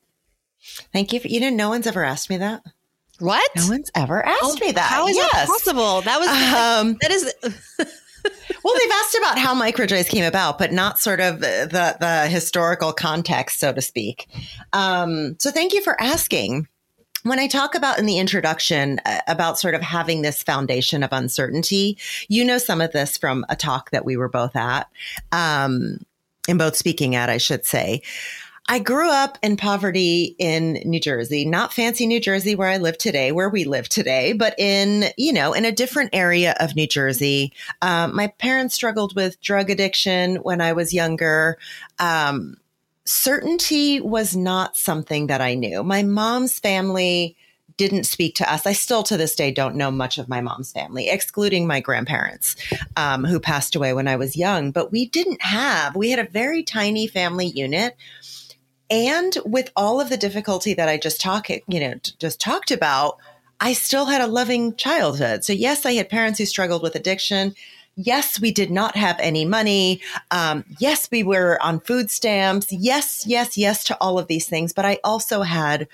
thank 0.91 1.13
you 1.13 1.19
for, 1.19 1.27
you 1.27 1.39
know 1.39 1.49
no 1.49 1.69
one's 1.69 1.87
ever 1.87 2.03
asked 2.03 2.29
me 2.29 2.37
that 2.37 2.63
what 3.19 3.49
no 3.55 3.67
one's 3.69 3.91
ever 3.95 4.25
asked 4.25 4.41
oh, 4.43 4.57
me 4.59 4.71
that 4.71 4.89
how 4.89 5.07
is 5.07 5.15
yes. 5.15 5.31
that 5.31 5.47
possible 5.47 6.01
that 6.01 6.19
was 6.19 6.27
um, 6.27 6.97
that 7.01 7.11
is 7.11 7.33
well, 8.63 8.73
they've 8.79 8.91
asked 8.91 9.15
about 9.15 9.37
how 9.37 9.53
microjoys 9.53 10.09
came 10.09 10.25
about, 10.25 10.57
but 10.57 10.71
not 10.71 10.99
sort 10.99 11.19
of 11.19 11.39
the 11.39 11.95
the 11.99 12.27
historical 12.27 12.91
context, 12.93 13.59
so 13.59 13.71
to 13.71 13.81
speak. 13.81 14.27
Um, 14.73 15.35
so, 15.39 15.51
thank 15.51 15.73
you 15.73 15.81
for 15.81 15.99
asking 16.01 16.67
when 17.25 17.39
I 17.39 17.47
talk 17.47 17.73
about 17.73 17.97
in 17.97 18.05
the 18.05 18.19
introduction 18.19 19.01
uh, 19.03 19.19
about 19.27 19.57
sort 19.57 19.73
of 19.73 19.81
having 19.81 20.21
this 20.21 20.43
foundation 20.43 21.01
of 21.01 21.11
uncertainty, 21.11 21.97
you 22.27 22.45
know 22.45 22.59
some 22.59 22.81
of 22.81 22.91
this 22.91 23.17
from 23.17 23.43
a 23.49 23.55
talk 23.55 23.89
that 23.89 24.05
we 24.05 24.15
were 24.15 24.29
both 24.29 24.55
at, 24.55 24.87
um, 25.31 26.05
in 26.47 26.59
both 26.59 26.75
speaking 26.75 27.15
at, 27.15 27.31
I 27.31 27.39
should 27.39 27.65
say. 27.65 28.03
I 28.67 28.77
grew 28.77 29.11
up 29.11 29.39
in 29.41 29.57
poverty 29.57 30.35
in 30.37 30.73
New 30.85 30.99
Jersey, 30.99 31.45
not 31.45 31.73
fancy 31.73 32.05
New 32.05 32.19
Jersey 32.19 32.53
where 32.53 32.69
I 32.69 32.77
live 32.77 32.97
today, 32.97 33.31
where 33.31 33.49
we 33.49 33.63
live 33.63 33.89
today, 33.89 34.33
but 34.33 34.53
in, 34.59 35.05
you 35.17 35.33
know, 35.33 35.53
in 35.53 35.65
a 35.65 35.71
different 35.71 36.11
area 36.13 36.55
of 36.59 36.75
New 36.75 36.87
Jersey. 36.87 37.53
Um, 37.81 38.15
my 38.15 38.27
parents 38.27 38.75
struggled 38.75 39.15
with 39.15 39.41
drug 39.41 39.71
addiction 39.71 40.37
when 40.37 40.61
I 40.61 40.73
was 40.73 40.93
younger. 40.93 41.57
Um, 41.97 42.57
certainty 43.05 44.01
was 44.01 44.35
not 44.35 44.75
something 44.75 45.27
that 45.27 45.41
I 45.41 45.53
knew. 45.53 45.83
My 45.83 46.03
mom's 46.03 46.59
family 46.59 47.37
didn't 47.77 48.05
speak 48.05 48.35
to 48.35 48.51
us. 48.51 48.65
I 48.65 48.73
still 48.73 49.03
to 49.03 49.17
this 49.17 49.35
day 49.35 49.51
don't 49.51 49.75
know 49.75 49.91
much 49.91 50.17
of 50.17 50.29
my 50.29 50.41
mom's 50.41 50.71
family, 50.71 51.09
excluding 51.09 51.67
my 51.67 51.81
grandparents, 51.81 52.55
um, 52.95 53.25
who 53.25 53.39
passed 53.39 53.75
away 53.75 53.93
when 53.93 54.07
I 54.07 54.15
was 54.15 54.37
young. 54.37 54.71
But 54.71 54.91
we 54.91 55.07
didn't 55.07 55.41
have, 55.41 55.95
we 55.95 56.09
had 56.09 56.19
a 56.19 56.29
very 56.29 56.63
tiny 56.63 57.07
family 57.07 57.47
unit. 57.47 57.95
And 58.89 59.35
with 59.45 59.71
all 59.75 59.99
of 59.99 60.09
the 60.09 60.17
difficulty 60.17 60.73
that 60.75 60.87
I 60.87 60.97
just 60.97 61.19
talked, 61.19 61.49
you 61.49 61.79
know, 61.79 61.95
just 62.19 62.39
talked 62.39 62.71
about, 62.71 63.17
I 63.59 63.73
still 63.73 64.05
had 64.05 64.21
a 64.21 64.27
loving 64.27 64.75
childhood. 64.75 65.43
So 65.43 65.53
yes, 65.53 65.85
I 65.85 65.93
had 65.93 66.09
parents 66.09 66.39
who 66.39 66.45
struggled 66.45 66.83
with 66.83 66.95
addiction 66.95 67.55
yes, 67.95 68.39
we 68.39 68.51
did 68.51 68.71
not 68.71 68.95
have 68.95 69.17
any 69.19 69.45
money. 69.45 70.01
Um, 70.31 70.65
yes, 70.79 71.09
we 71.11 71.23
were 71.23 71.57
on 71.61 71.79
food 71.79 72.11
stamps. 72.11 72.71
Yes, 72.71 73.25
yes, 73.25 73.57
yes 73.57 73.83
to 73.85 73.97
all 73.99 74.19
of 74.19 74.27
these 74.27 74.47
things. 74.47 74.73
But 74.73 74.85
I 74.85 74.99
also 75.03 75.41
had 75.41 75.87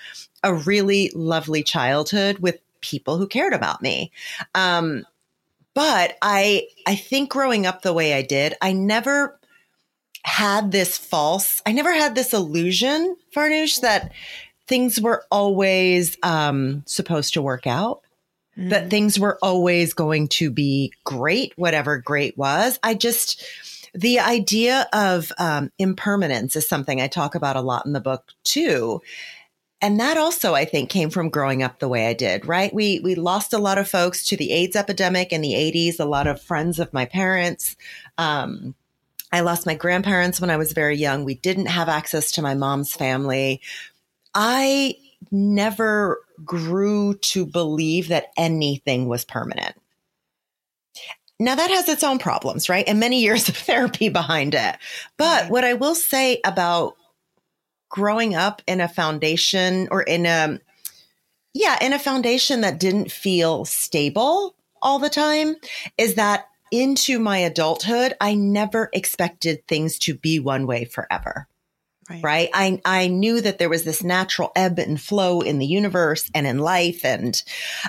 a 0.43 0.53
really 0.53 1.11
lovely 1.13 1.63
childhood 1.63 2.39
with 2.39 2.59
people 2.81 3.17
who 3.17 3.27
cared 3.27 3.53
about 3.53 3.81
me. 3.81 4.11
Um, 4.55 5.05
but 5.73 6.17
I, 6.21 6.67
I 6.85 6.95
think 6.95 7.29
growing 7.29 7.65
up 7.65 7.81
the 7.81 7.93
way 7.93 8.13
I 8.13 8.23
did, 8.23 8.55
I 8.61 8.73
never 8.73 9.39
had 10.23 10.71
this 10.71 10.97
false, 10.97 11.61
I 11.65 11.71
never 11.71 11.93
had 11.93 12.15
this 12.15 12.33
illusion, 12.33 13.15
Farnoosh, 13.35 13.81
that 13.81 14.11
things 14.67 14.99
were 14.99 15.23
always 15.31 16.17
um, 16.23 16.83
supposed 16.85 17.33
to 17.35 17.41
work 17.41 17.65
out 17.65 18.01
mm. 18.57 18.69
that 18.69 18.89
things 18.89 19.19
were 19.19 19.37
always 19.41 19.93
going 19.93 20.27
to 20.29 20.49
be 20.51 20.93
great, 21.03 21.53
whatever 21.55 21.97
great 21.97 22.37
was. 22.37 22.79
I 22.83 22.93
just, 22.93 23.43
the 23.93 24.19
idea 24.19 24.87
of 24.93 25.31
um, 25.37 25.71
impermanence 25.77 26.55
is 26.55 26.67
something 26.67 27.01
I 27.01 27.07
talk 27.07 27.35
about 27.35 27.55
a 27.55 27.61
lot 27.61 27.85
in 27.85 27.93
the 27.93 27.99
book 27.99 28.25
too. 28.43 29.01
And 29.83 29.99
that 29.99 30.15
also, 30.15 30.53
I 30.53 30.65
think, 30.65 30.89
came 30.91 31.09
from 31.09 31.29
growing 31.29 31.63
up 31.63 31.79
the 31.79 31.87
way 31.87 32.07
I 32.07 32.13
did, 32.13 32.45
right? 32.45 32.71
We, 32.71 32.99
we 32.99 33.15
lost 33.15 33.51
a 33.51 33.57
lot 33.57 33.79
of 33.79 33.89
folks 33.89 34.23
to 34.27 34.37
the 34.37 34.51
AIDS 34.51 34.75
epidemic 34.75 35.33
in 35.33 35.41
the 35.41 35.53
80s, 35.53 35.99
a 35.99 36.05
lot 36.05 36.27
of 36.27 36.39
friends 36.39 36.77
of 36.77 36.93
my 36.93 37.05
parents. 37.05 37.75
Um, 38.19 38.75
I 39.31 39.39
lost 39.39 39.65
my 39.65 39.73
grandparents 39.73 40.39
when 40.39 40.51
I 40.51 40.57
was 40.57 40.73
very 40.73 40.97
young. 40.97 41.23
We 41.23 41.35
didn't 41.35 41.67
have 41.67 41.89
access 41.89 42.31
to 42.33 42.43
my 42.43 42.53
mom's 42.53 42.93
family. 42.93 43.61
I 44.35 44.95
never 45.31 46.19
grew 46.45 47.15
to 47.15 47.45
believe 47.45 48.07
that 48.09 48.31
anything 48.37 49.07
was 49.07 49.25
permanent. 49.25 49.75
Now 51.39 51.55
that 51.55 51.71
has 51.71 51.89
its 51.89 52.03
own 52.03 52.19
problems, 52.19 52.69
right? 52.69 52.87
And 52.87 52.99
many 52.99 53.21
years 53.21 53.49
of 53.49 53.57
therapy 53.57 54.09
behind 54.09 54.53
it. 54.53 54.77
But 55.17 55.49
what 55.49 55.63
I 55.63 55.73
will 55.73 55.95
say 55.95 56.39
about 56.45 56.95
growing 57.89 58.35
up 58.35 58.61
in 58.67 58.79
a 58.79 58.87
foundation 58.87 59.87
or 59.91 60.01
in 60.03 60.25
a, 60.25 60.59
yeah, 61.53 61.77
in 61.81 61.93
a 61.93 61.99
foundation 61.99 62.61
that 62.61 62.79
didn't 62.79 63.11
feel 63.11 63.65
stable 63.65 64.55
all 64.81 64.99
the 64.99 65.09
time 65.09 65.55
is 65.97 66.15
that 66.15 66.45
into 66.71 67.19
my 67.19 67.37
adulthood, 67.39 68.13
I 68.21 68.33
never 68.33 68.89
expected 68.93 69.67
things 69.67 69.99
to 69.99 70.15
be 70.15 70.39
one 70.39 70.65
way 70.65 70.85
forever. 70.85 71.47
Right. 72.11 72.23
right. 72.23 72.49
I, 72.53 72.81
I 72.85 73.07
knew 73.07 73.41
that 73.41 73.57
there 73.57 73.69
was 73.69 73.83
this 73.83 74.03
natural 74.03 74.51
ebb 74.55 74.79
and 74.79 74.99
flow 74.99 75.41
in 75.41 75.59
the 75.59 75.65
universe 75.65 76.29
and 76.35 76.45
in 76.45 76.59
life. 76.59 77.05
And 77.05 77.41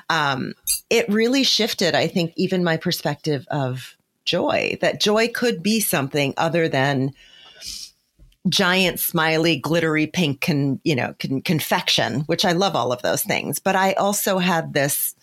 um, 0.08 0.54
it 0.90 1.08
really 1.08 1.42
shifted, 1.42 1.94
I 1.94 2.06
think, 2.06 2.32
even 2.36 2.64
my 2.64 2.76
perspective 2.76 3.46
of 3.50 3.96
joy, 4.24 4.78
that 4.80 5.00
joy 5.00 5.28
could 5.28 5.62
be 5.62 5.80
something 5.80 6.34
other 6.36 6.68
than 6.68 7.12
giant 8.48 8.98
smiley 8.98 9.56
glittery 9.56 10.06
pink 10.06 10.40
con, 10.40 10.80
you 10.82 10.96
know 10.96 11.14
con, 11.20 11.40
confection 11.42 12.22
which 12.22 12.44
i 12.44 12.50
love 12.50 12.74
all 12.74 12.92
of 12.92 13.00
those 13.02 13.22
things 13.22 13.60
but 13.60 13.76
i 13.76 13.92
also 13.92 14.38
had 14.38 14.72
this 14.72 15.14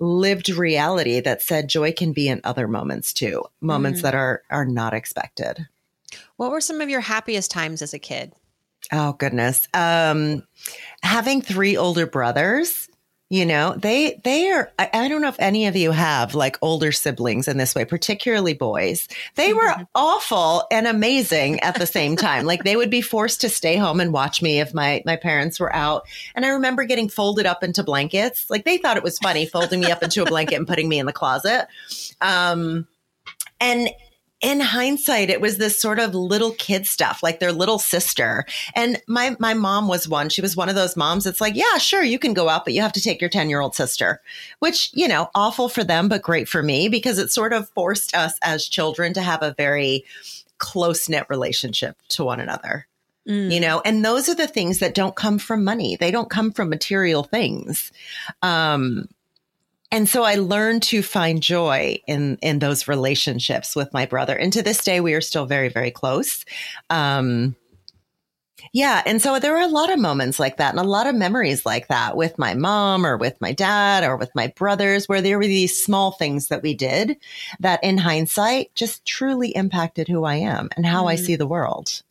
lived 0.00 0.48
reality 0.48 1.20
that 1.20 1.40
said 1.40 1.68
joy 1.68 1.92
can 1.92 2.12
be 2.12 2.28
in 2.28 2.40
other 2.42 2.66
moments 2.66 3.12
too 3.12 3.44
moments 3.60 4.00
mm. 4.00 4.02
that 4.02 4.14
are 4.16 4.42
are 4.50 4.66
not 4.66 4.92
expected 4.92 5.68
what 6.36 6.50
were 6.50 6.60
some 6.60 6.80
of 6.80 6.88
your 6.88 7.00
happiest 7.00 7.50
times 7.50 7.82
as 7.82 7.94
a 7.94 7.98
kid? 7.98 8.32
Oh 8.92 9.14
goodness. 9.14 9.66
Um, 9.74 10.42
having 11.02 11.42
three 11.42 11.76
older 11.76 12.06
brothers, 12.06 12.88
you 13.28 13.44
know, 13.44 13.74
they 13.76 14.20
they 14.22 14.52
are 14.52 14.70
I, 14.78 14.88
I, 14.92 15.08
don't 15.08 15.20
know 15.20 15.28
if 15.28 15.40
any 15.40 15.66
of 15.66 15.74
you 15.74 15.90
have 15.90 16.36
like 16.36 16.56
older 16.62 16.92
siblings 16.92 17.48
in 17.48 17.56
this 17.56 17.74
way, 17.74 17.84
particularly 17.84 18.54
boys. 18.54 19.08
They 19.34 19.52
were 19.52 19.68
mm-hmm. 19.68 19.82
awful 19.96 20.62
and 20.70 20.86
amazing 20.86 21.58
at 21.60 21.76
the 21.76 21.86
same 21.86 22.14
time. 22.14 22.44
like 22.44 22.62
they 22.62 22.76
would 22.76 22.90
be 22.90 23.00
forced 23.00 23.40
to 23.40 23.48
stay 23.48 23.76
home 23.76 23.98
and 23.98 24.12
watch 24.12 24.42
me 24.42 24.60
if 24.60 24.72
my 24.72 25.02
my 25.04 25.16
parents 25.16 25.58
were 25.58 25.74
out. 25.74 26.06
And 26.36 26.44
I 26.44 26.50
remember 26.50 26.84
getting 26.84 27.08
folded 27.08 27.46
up 27.46 27.64
into 27.64 27.82
blankets. 27.82 28.48
Like 28.48 28.64
they 28.64 28.78
thought 28.78 28.96
it 28.96 29.02
was 29.02 29.18
funny 29.18 29.44
folding 29.46 29.80
me 29.80 29.90
up 29.90 30.04
into 30.04 30.22
a 30.22 30.26
blanket 30.26 30.54
and 30.54 30.68
putting 30.68 30.88
me 30.88 31.00
in 31.00 31.06
the 31.06 31.12
closet. 31.12 31.66
Um 32.20 32.86
and 33.60 33.88
in 34.46 34.60
hindsight, 34.60 35.28
it 35.28 35.40
was 35.40 35.58
this 35.58 35.80
sort 35.80 35.98
of 35.98 36.14
little 36.14 36.52
kid 36.52 36.86
stuff, 36.86 37.20
like 37.20 37.40
their 37.40 37.50
little 37.50 37.80
sister. 37.80 38.44
And 38.76 39.02
my 39.08 39.34
my 39.40 39.54
mom 39.54 39.88
was 39.88 40.08
one. 40.08 40.28
She 40.28 40.40
was 40.40 40.56
one 40.56 40.68
of 40.68 40.76
those 40.76 40.96
moms 40.96 41.24
that's 41.24 41.40
like, 41.40 41.56
yeah, 41.56 41.78
sure, 41.78 42.04
you 42.04 42.20
can 42.20 42.32
go 42.32 42.48
out, 42.48 42.64
but 42.64 42.72
you 42.72 42.80
have 42.80 42.92
to 42.92 43.02
take 43.02 43.20
your 43.20 43.28
10 43.28 43.50
year 43.50 43.60
old 43.60 43.74
sister, 43.74 44.22
which, 44.60 44.90
you 44.94 45.08
know, 45.08 45.30
awful 45.34 45.68
for 45.68 45.82
them, 45.82 46.08
but 46.08 46.22
great 46.22 46.48
for 46.48 46.62
me 46.62 46.88
because 46.88 47.18
it 47.18 47.32
sort 47.32 47.52
of 47.52 47.68
forced 47.70 48.14
us 48.14 48.38
as 48.40 48.68
children 48.68 49.12
to 49.14 49.20
have 49.20 49.42
a 49.42 49.52
very 49.54 50.04
close 50.58 51.08
knit 51.08 51.26
relationship 51.28 51.96
to 52.10 52.22
one 52.22 52.38
another. 52.38 52.86
Mm. 53.28 53.52
You 53.52 53.58
know, 53.58 53.82
and 53.84 54.04
those 54.04 54.28
are 54.28 54.36
the 54.36 54.46
things 54.46 54.78
that 54.78 54.94
don't 54.94 55.16
come 55.16 55.40
from 55.40 55.64
money. 55.64 55.96
They 55.96 56.12
don't 56.12 56.30
come 56.30 56.52
from 56.52 56.68
material 56.68 57.24
things. 57.24 57.90
Um, 58.42 59.08
and 59.96 60.06
so 60.06 60.24
I 60.24 60.34
learned 60.34 60.82
to 60.84 61.02
find 61.02 61.42
joy 61.42 62.02
in 62.06 62.36
in 62.42 62.58
those 62.58 62.86
relationships 62.86 63.74
with 63.74 63.94
my 63.94 64.04
brother. 64.04 64.36
And 64.36 64.52
to 64.52 64.62
this 64.62 64.84
day, 64.84 65.00
we 65.00 65.14
are 65.14 65.22
still 65.22 65.46
very, 65.46 65.70
very 65.70 65.90
close. 65.90 66.44
Um, 66.90 67.56
Yeah. 68.74 69.02
And 69.06 69.22
so 69.22 69.38
there 69.38 69.52
were 69.52 69.60
a 69.60 69.68
lot 69.68 69.90
of 69.90 69.98
moments 69.98 70.38
like 70.38 70.58
that 70.58 70.74
and 70.74 70.80
a 70.80 70.84
lot 70.96 71.06
of 71.06 71.14
memories 71.14 71.64
like 71.64 71.88
that 71.88 72.14
with 72.14 72.38
my 72.38 72.52
mom 72.52 73.06
or 73.06 73.16
with 73.16 73.40
my 73.40 73.52
dad 73.52 74.04
or 74.04 74.16
with 74.18 74.34
my 74.34 74.48
brothers, 74.48 75.08
where 75.08 75.22
there 75.22 75.38
were 75.38 75.46
these 75.46 75.82
small 75.82 76.12
things 76.12 76.48
that 76.48 76.62
we 76.62 76.74
did 76.74 77.16
that 77.60 77.82
in 77.82 77.96
hindsight 77.96 78.74
just 78.74 79.04
truly 79.06 79.48
impacted 79.56 80.08
who 80.08 80.24
I 80.24 80.36
am 80.36 80.68
and 80.76 80.84
how 80.84 81.04
mm. 81.04 81.12
I 81.12 81.16
see 81.16 81.36
the 81.36 81.46
world. 81.46 82.02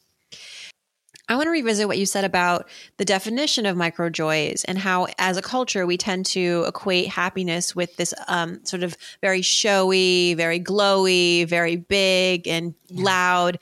I 1.28 1.36
want 1.36 1.48
to 1.48 1.52
revisit 1.52 1.88
what 1.88 1.98
you 1.98 2.06
said 2.06 2.24
about 2.24 2.68
the 2.98 3.06
definition 3.06 3.66
of 3.66 3.76
micro 3.76 4.10
joys 4.10 4.64
and 4.66 4.78
how, 4.78 5.08
as 5.18 5.38
a 5.38 5.42
culture, 5.42 5.86
we 5.86 5.98
tend 5.98 6.26
to 6.28 6.66
equate 6.68 7.08
happiness 7.08 7.76
with 7.76 7.96
this 7.96 8.14
um, 8.28 8.64
sort 8.64 8.84
of 8.84 8.96
very 9.22 9.42
showy, 9.42 10.36
very 10.36 10.60
glowy, 10.60 11.48
very 11.48 11.78
big 11.78 12.48
and 12.48 12.76
loud. 12.92 13.58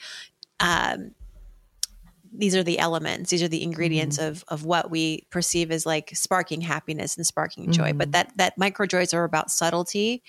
Um, 0.59 1.11
these 2.35 2.55
are 2.55 2.63
the 2.63 2.79
elements 2.79 3.29
these 3.29 3.43
are 3.43 3.47
the 3.47 3.63
ingredients 3.63 4.17
mm-hmm. 4.17 4.29
of 4.29 4.43
of 4.47 4.65
what 4.65 4.89
we 4.89 5.25
perceive 5.29 5.71
as 5.71 5.85
like 5.85 6.09
sparking 6.15 6.61
happiness 6.61 7.15
and 7.15 7.25
sparking 7.25 7.71
joy 7.71 7.89
mm-hmm. 7.89 7.99
but 7.99 8.11
that 8.11 8.35
that 8.37 8.57
micro 8.57 8.85
joys 8.85 9.13
are 9.13 9.23
about 9.23 9.51
subtlety 9.51 10.23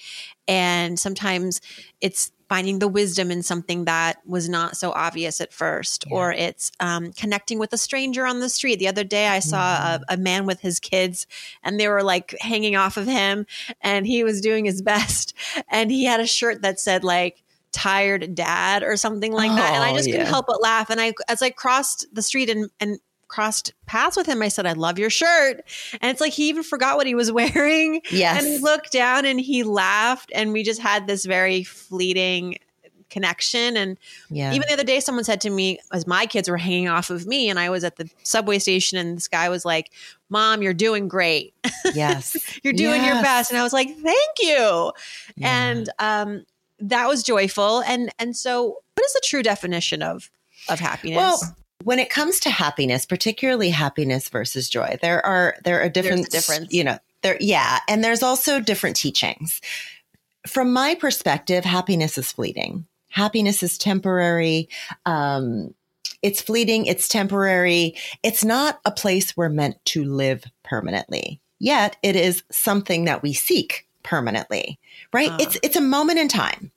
and 0.46 0.98
sometimes 0.98 1.60
it's 2.00 2.30
finding 2.48 2.78
the 2.78 2.88
wisdom 2.88 3.30
in 3.30 3.42
something 3.42 3.84
that 3.84 4.16
was 4.26 4.48
not 4.48 4.76
so 4.76 4.92
obvious 4.92 5.40
at 5.40 5.52
first 5.52 6.04
yeah. 6.06 6.16
or 6.16 6.32
it's 6.32 6.70
um, 6.80 7.12
connecting 7.12 7.58
with 7.58 7.72
a 7.72 7.78
stranger 7.78 8.26
on 8.26 8.40
the 8.40 8.48
street 8.48 8.78
the 8.78 8.88
other 8.88 9.04
day 9.04 9.28
i 9.28 9.38
saw 9.38 9.76
mm-hmm. 9.76 10.02
a, 10.08 10.14
a, 10.14 10.16
man 10.16 10.46
with 10.46 10.60
his 10.60 10.80
kids 10.80 11.26
and 11.62 11.78
they 11.78 11.88
were 11.88 12.02
like 12.02 12.34
hanging 12.40 12.76
off 12.76 12.96
of 12.96 13.06
him 13.06 13.46
and 13.80 14.06
he 14.06 14.24
was 14.24 14.40
doing 14.40 14.64
his 14.64 14.82
best 14.94 15.34
and 15.68 15.90
he 15.90 16.04
had 16.04 16.20
a 16.20 16.26
shirt 16.26 16.62
that 16.62 16.80
said 16.80 17.04
like 17.04 17.42
tired 17.74 18.34
dad 18.34 18.84
or 18.84 18.96
something 18.96 19.32
like 19.32 19.50
oh, 19.50 19.56
that. 19.56 19.74
And 19.74 19.82
I 19.82 19.92
just 19.92 20.08
yeah. 20.08 20.14
couldn't 20.14 20.28
help 20.28 20.46
but 20.46 20.62
laugh. 20.62 20.90
And 20.90 21.00
I, 21.00 21.12
as 21.28 21.42
I 21.42 21.50
crossed 21.50 22.06
the 22.12 22.22
street 22.22 22.48
and, 22.48 22.70
and 22.78 23.00
crossed 23.34 23.72
paths 23.86 24.16
with 24.16 24.26
him, 24.26 24.42
I 24.42 24.48
said, 24.48 24.64
I 24.64 24.74
love 24.74 24.96
your 24.96 25.10
shirt. 25.10 25.64
And 26.00 26.10
it's 26.10 26.20
like 26.20 26.32
he 26.32 26.48
even 26.48 26.62
forgot 26.62 26.96
what 26.96 27.06
he 27.06 27.16
was 27.16 27.32
wearing. 27.40 28.00
Yes. 28.10 28.38
And 28.38 28.46
he 28.46 28.58
looked 28.58 28.92
down 28.92 29.24
and 29.24 29.40
he 29.40 29.64
laughed. 29.64 30.30
And 30.32 30.52
we 30.52 30.62
just 30.62 30.80
had 30.80 31.08
this 31.08 31.24
very 31.24 31.64
fleeting 31.64 32.58
connection. 33.10 33.76
And 33.76 33.98
yeah. 34.30 34.52
even 34.52 34.68
the 34.68 34.74
other 34.74 34.84
day, 34.84 35.00
someone 35.00 35.24
said 35.24 35.40
to 35.40 35.50
me, 35.50 35.80
as 35.92 36.06
my 36.06 36.26
kids 36.26 36.48
were 36.48 36.56
hanging 36.56 36.88
off 36.88 37.10
of 37.10 37.26
me, 37.26 37.50
and 37.50 37.58
I 37.58 37.70
was 37.70 37.82
at 37.82 37.96
the 37.96 38.08
subway 38.22 38.60
station, 38.60 38.98
and 38.98 39.16
this 39.16 39.26
guy 39.26 39.48
was 39.48 39.64
like, 39.64 39.90
Mom, 40.28 40.62
you're 40.62 40.72
doing 40.74 41.08
great. 41.08 41.54
Yes. 41.94 42.36
you're 42.62 42.72
doing 42.72 43.02
yes. 43.02 43.14
your 43.14 43.22
best. 43.22 43.50
And 43.50 43.58
I 43.58 43.62
was 43.62 43.72
like, 43.72 43.88
Thank 43.88 44.30
you. 44.40 44.92
Yeah. 45.36 45.68
And 45.70 45.90
um, 45.98 46.44
that 46.80 47.08
was 47.08 47.22
joyful. 47.22 47.80
And 47.82 48.10
and 48.18 48.34
so 48.36 48.78
what 48.94 49.04
is 49.04 49.12
the 49.12 49.22
true 49.24 49.42
definition 49.42 50.02
of 50.02 50.30
of 50.68 50.80
happiness? 50.80 51.16
Well, 51.16 51.56
when 51.82 51.98
it 51.98 52.10
comes 52.10 52.40
to 52.40 52.50
happiness, 52.50 53.04
particularly 53.04 53.70
happiness 53.70 54.28
versus 54.28 54.68
joy, 54.68 54.96
there 55.02 55.24
are 55.24 55.56
there 55.64 55.82
are 55.82 55.88
different 55.88 56.30
difference. 56.30 56.72
You 56.72 56.84
know, 56.84 56.98
there 57.22 57.36
yeah, 57.40 57.80
and 57.88 58.02
there's 58.02 58.22
also 58.22 58.60
different 58.60 58.96
teachings. 58.96 59.60
From 60.46 60.72
my 60.72 60.94
perspective, 60.94 61.64
happiness 61.64 62.18
is 62.18 62.30
fleeting. 62.32 62.86
Happiness 63.08 63.62
is 63.62 63.78
temporary. 63.78 64.68
Um, 65.06 65.74
it's 66.22 66.40
fleeting. 66.40 66.86
It's 66.86 67.08
temporary. 67.08 67.96
It's 68.22 68.44
not 68.44 68.80
a 68.84 68.90
place 68.90 69.36
we're 69.36 69.48
meant 69.48 69.76
to 69.86 70.04
live 70.04 70.44
permanently. 70.62 71.40
Yet 71.58 71.96
it 72.02 72.16
is 72.16 72.42
something 72.50 73.04
that 73.04 73.22
we 73.22 73.32
seek 73.32 73.86
permanently, 74.02 74.78
right? 75.12 75.30
Uh. 75.30 75.38
It's, 75.40 75.58
it's 75.62 75.76
a 75.76 75.80
moment 75.80 76.18
in 76.18 76.28
time. 76.28 76.72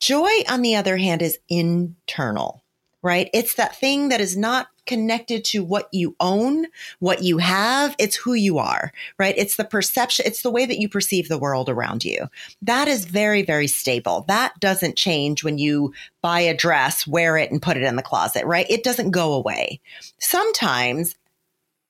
Joy, 0.00 0.30
on 0.48 0.62
the 0.62 0.76
other 0.76 0.96
hand, 0.96 1.22
is 1.22 1.38
internal, 1.48 2.61
right? 3.02 3.28
It's 3.34 3.54
that 3.54 3.76
thing 3.76 4.08
that 4.08 4.20
is 4.20 4.36
not 4.36 4.68
connected 4.86 5.44
to 5.44 5.62
what 5.62 5.88
you 5.92 6.16
own, 6.20 6.66
what 6.98 7.22
you 7.22 7.38
have. 7.38 7.94
It's 7.98 8.16
who 8.16 8.34
you 8.34 8.58
are, 8.58 8.92
right? 9.18 9.34
It's 9.36 9.56
the 9.56 9.64
perception. 9.64 10.24
It's 10.26 10.42
the 10.42 10.50
way 10.50 10.66
that 10.66 10.78
you 10.78 10.88
perceive 10.88 11.28
the 11.28 11.38
world 11.38 11.68
around 11.68 12.04
you. 12.04 12.28
That 12.62 12.88
is 12.88 13.04
very, 13.04 13.42
very 13.42 13.66
stable. 13.66 14.24
That 14.28 14.58
doesn't 14.60 14.96
change 14.96 15.44
when 15.44 15.58
you 15.58 15.92
buy 16.20 16.40
a 16.40 16.56
dress, 16.56 17.06
wear 17.06 17.36
it 17.36 17.50
and 17.50 17.62
put 17.62 17.76
it 17.76 17.82
in 17.82 17.96
the 17.96 18.02
closet, 18.02 18.46
right? 18.46 18.66
It 18.68 18.84
doesn't 18.84 19.10
go 19.10 19.32
away. 19.32 19.80
Sometimes 20.18 21.16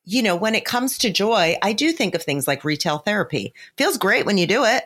you 0.04 0.22
know, 0.22 0.34
when 0.34 0.56
it 0.56 0.64
comes 0.64 0.98
to 0.98 1.12
joy, 1.12 1.56
I 1.62 1.72
do 1.72 1.92
think 1.92 2.16
of 2.16 2.22
things 2.22 2.48
like 2.48 2.64
retail 2.64 2.98
therapy. 2.98 3.54
Feels 3.76 3.98
great 3.98 4.26
when 4.26 4.36
you 4.36 4.46
do 4.46 4.64
it. 4.64 4.84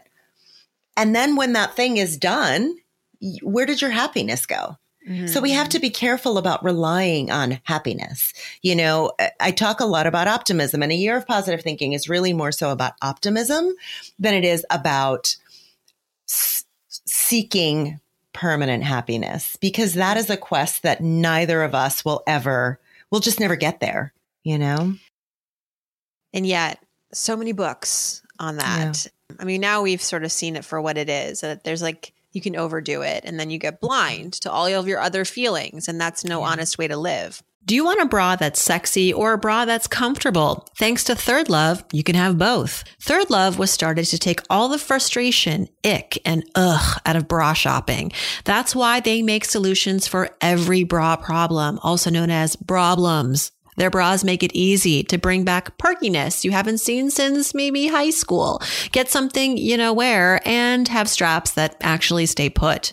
And 0.97 1.15
then 1.15 1.37
when 1.37 1.55
that 1.55 1.75
thing 1.75 1.97
is 1.97 2.17
done, 2.17 2.77
where 3.43 3.67
did 3.67 3.81
your 3.81 3.91
happiness 3.91 4.47
go? 4.47 4.77
Mm-hmm. 5.07 5.27
So 5.27 5.41
we 5.41 5.53
have 5.53 5.69
to 5.71 5.79
be 5.79 5.91
careful 5.91 6.37
about 6.37 6.65
relying 6.65 7.31
on 7.31 7.61
happiness. 7.65 8.33
You 8.63 8.75
know, 8.75 9.13
I 9.41 9.53
talk 9.53 9.81
a 9.81 9.87
lot 9.87 10.07
about 10.07 10.27
optimism 10.27 10.83
and 10.83 10.91
a 10.91 10.97
year 10.97 11.17
of 11.17 11.27
positive 11.27 11.63
thinking 11.63 11.93
is 11.93 12.09
really 12.09 12.33
more 12.33 12.53
so 12.53 12.71
about 12.71 12.95
optimism 13.03 13.75
than 14.19 14.35
it 14.35 14.45
is 14.45 14.67
about 14.71 15.37
s- 16.29 16.65
seeking 16.89 18.01
permanent 18.33 18.83
happiness 18.83 19.57
because 19.61 19.95
that 19.95 20.17
is 20.17 20.29
a 20.29 20.37
quest 20.37 20.83
that 20.83 21.01
neither 21.01 21.63
of 21.63 21.75
us 21.75 22.05
will 22.05 22.23
ever, 22.27 22.81
we'll 23.11 23.21
just 23.21 23.41
never 23.41 23.57
get 23.57 23.81
there, 23.81 24.13
you 24.43 24.59
know? 24.59 24.95
And 26.35 26.47
yet, 26.47 26.83
so 27.13 27.37
many 27.37 27.53
books 27.53 28.23
on 28.39 28.57
that. 28.57 29.07
Yeah. 29.31 29.37
I 29.39 29.45
mean, 29.45 29.61
now 29.61 29.83
we've 29.83 30.03
sort 30.03 30.25
of 30.25 30.33
seen 30.33 30.57
it 30.57 30.65
for 30.65 30.81
what 30.81 30.99
it 30.99 31.09
is. 31.09 31.41
That 31.41 31.65
there's 31.65 31.83
like 31.83 32.13
you 32.37 32.43
can 32.43 32.55
overdo 32.55 33.03
it 33.03 33.25
and 33.25 33.41
then 33.41 33.51
you 33.51 33.59
get 33.59 33.81
blind 33.81 34.35
to 34.35 34.53
all 34.53 34.67
of 34.67 34.87
your 34.87 35.01
other 35.01 35.25
feelings 35.25 35.89
and 35.89 36.01
that's 36.01 36.25
no 36.25 36.41
yeah. 36.41 36.47
honest 36.47 36.79
way 36.79 36.87
to 36.87 36.97
live. 36.97 37.43
Do 37.67 37.75
you 37.75 37.85
want 37.85 38.01
a 38.01 38.07
bra 38.07 38.37
that's 38.37 38.63
sexy 38.63 39.13
or 39.13 39.33
a 39.33 39.39
bra 39.39 39.65
that's 39.65 39.89
comfortable? 39.89 40.69
Thanks 40.79 41.03
to 41.05 41.17
Third 41.17 41.49
Love, 41.49 41.85
you 41.93 42.05
can 42.05 42.15
have 42.15 42.39
both. 42.39 42.85
Third 43.01 43.29
Love 43.29 43.59
was 43.59 43.73
started 43.73 44.05
to 44.05 44.19
take 44.19 44.41
all 44.49 44.69
the 44.69 44.79
frustration, 44.79 45.67
ick, 45.85 46.17
and 46.25 46.49
ugh 46.55 47.01
out 47.05 47.17
of 47.17 47.27
bra 47.27 47.55
shopping. 47.55 48.13
That's 48.45 48.77
why 48.77 49.01
they 49.01 49.21
make 49.21 49.45
solutions 49.45 50.07
for 50.07 50.31
every 50.41 50.85
bra 50.85 51.17
problem, 51.17 51.81
also 51.83 52.09
known 52.09 52.31
as 52.31 52.55
problems. 52.55 53.51
Their 53.77 53.91
bras 53.91 54.25
make 54.25 54.43
it 54.43 54.55
easy 54.55 55.03
to 55.05 55.19
bring 55.19 55.45
back 55.45 55.79
perkiness 55.79 56.45
you 56.45 56.51
haven't 56.51 56.79
seen 56.79 57.11
since 57.11 57.55
maybe 57.55 57.89
high 57.89 58.11
school. 58.11 58.63
Get 58.93 59.09
something 59.09 59.57
you 59.57 59.77
know 59.77 59.93
wear 59.93 60.41
and 60.47 60.89
have 60.89 61.09
straps 61.09 61.53
that 61.53 61.77
actually 61.81 62.27
stay 62.27 62.51
put. 62.51 62.93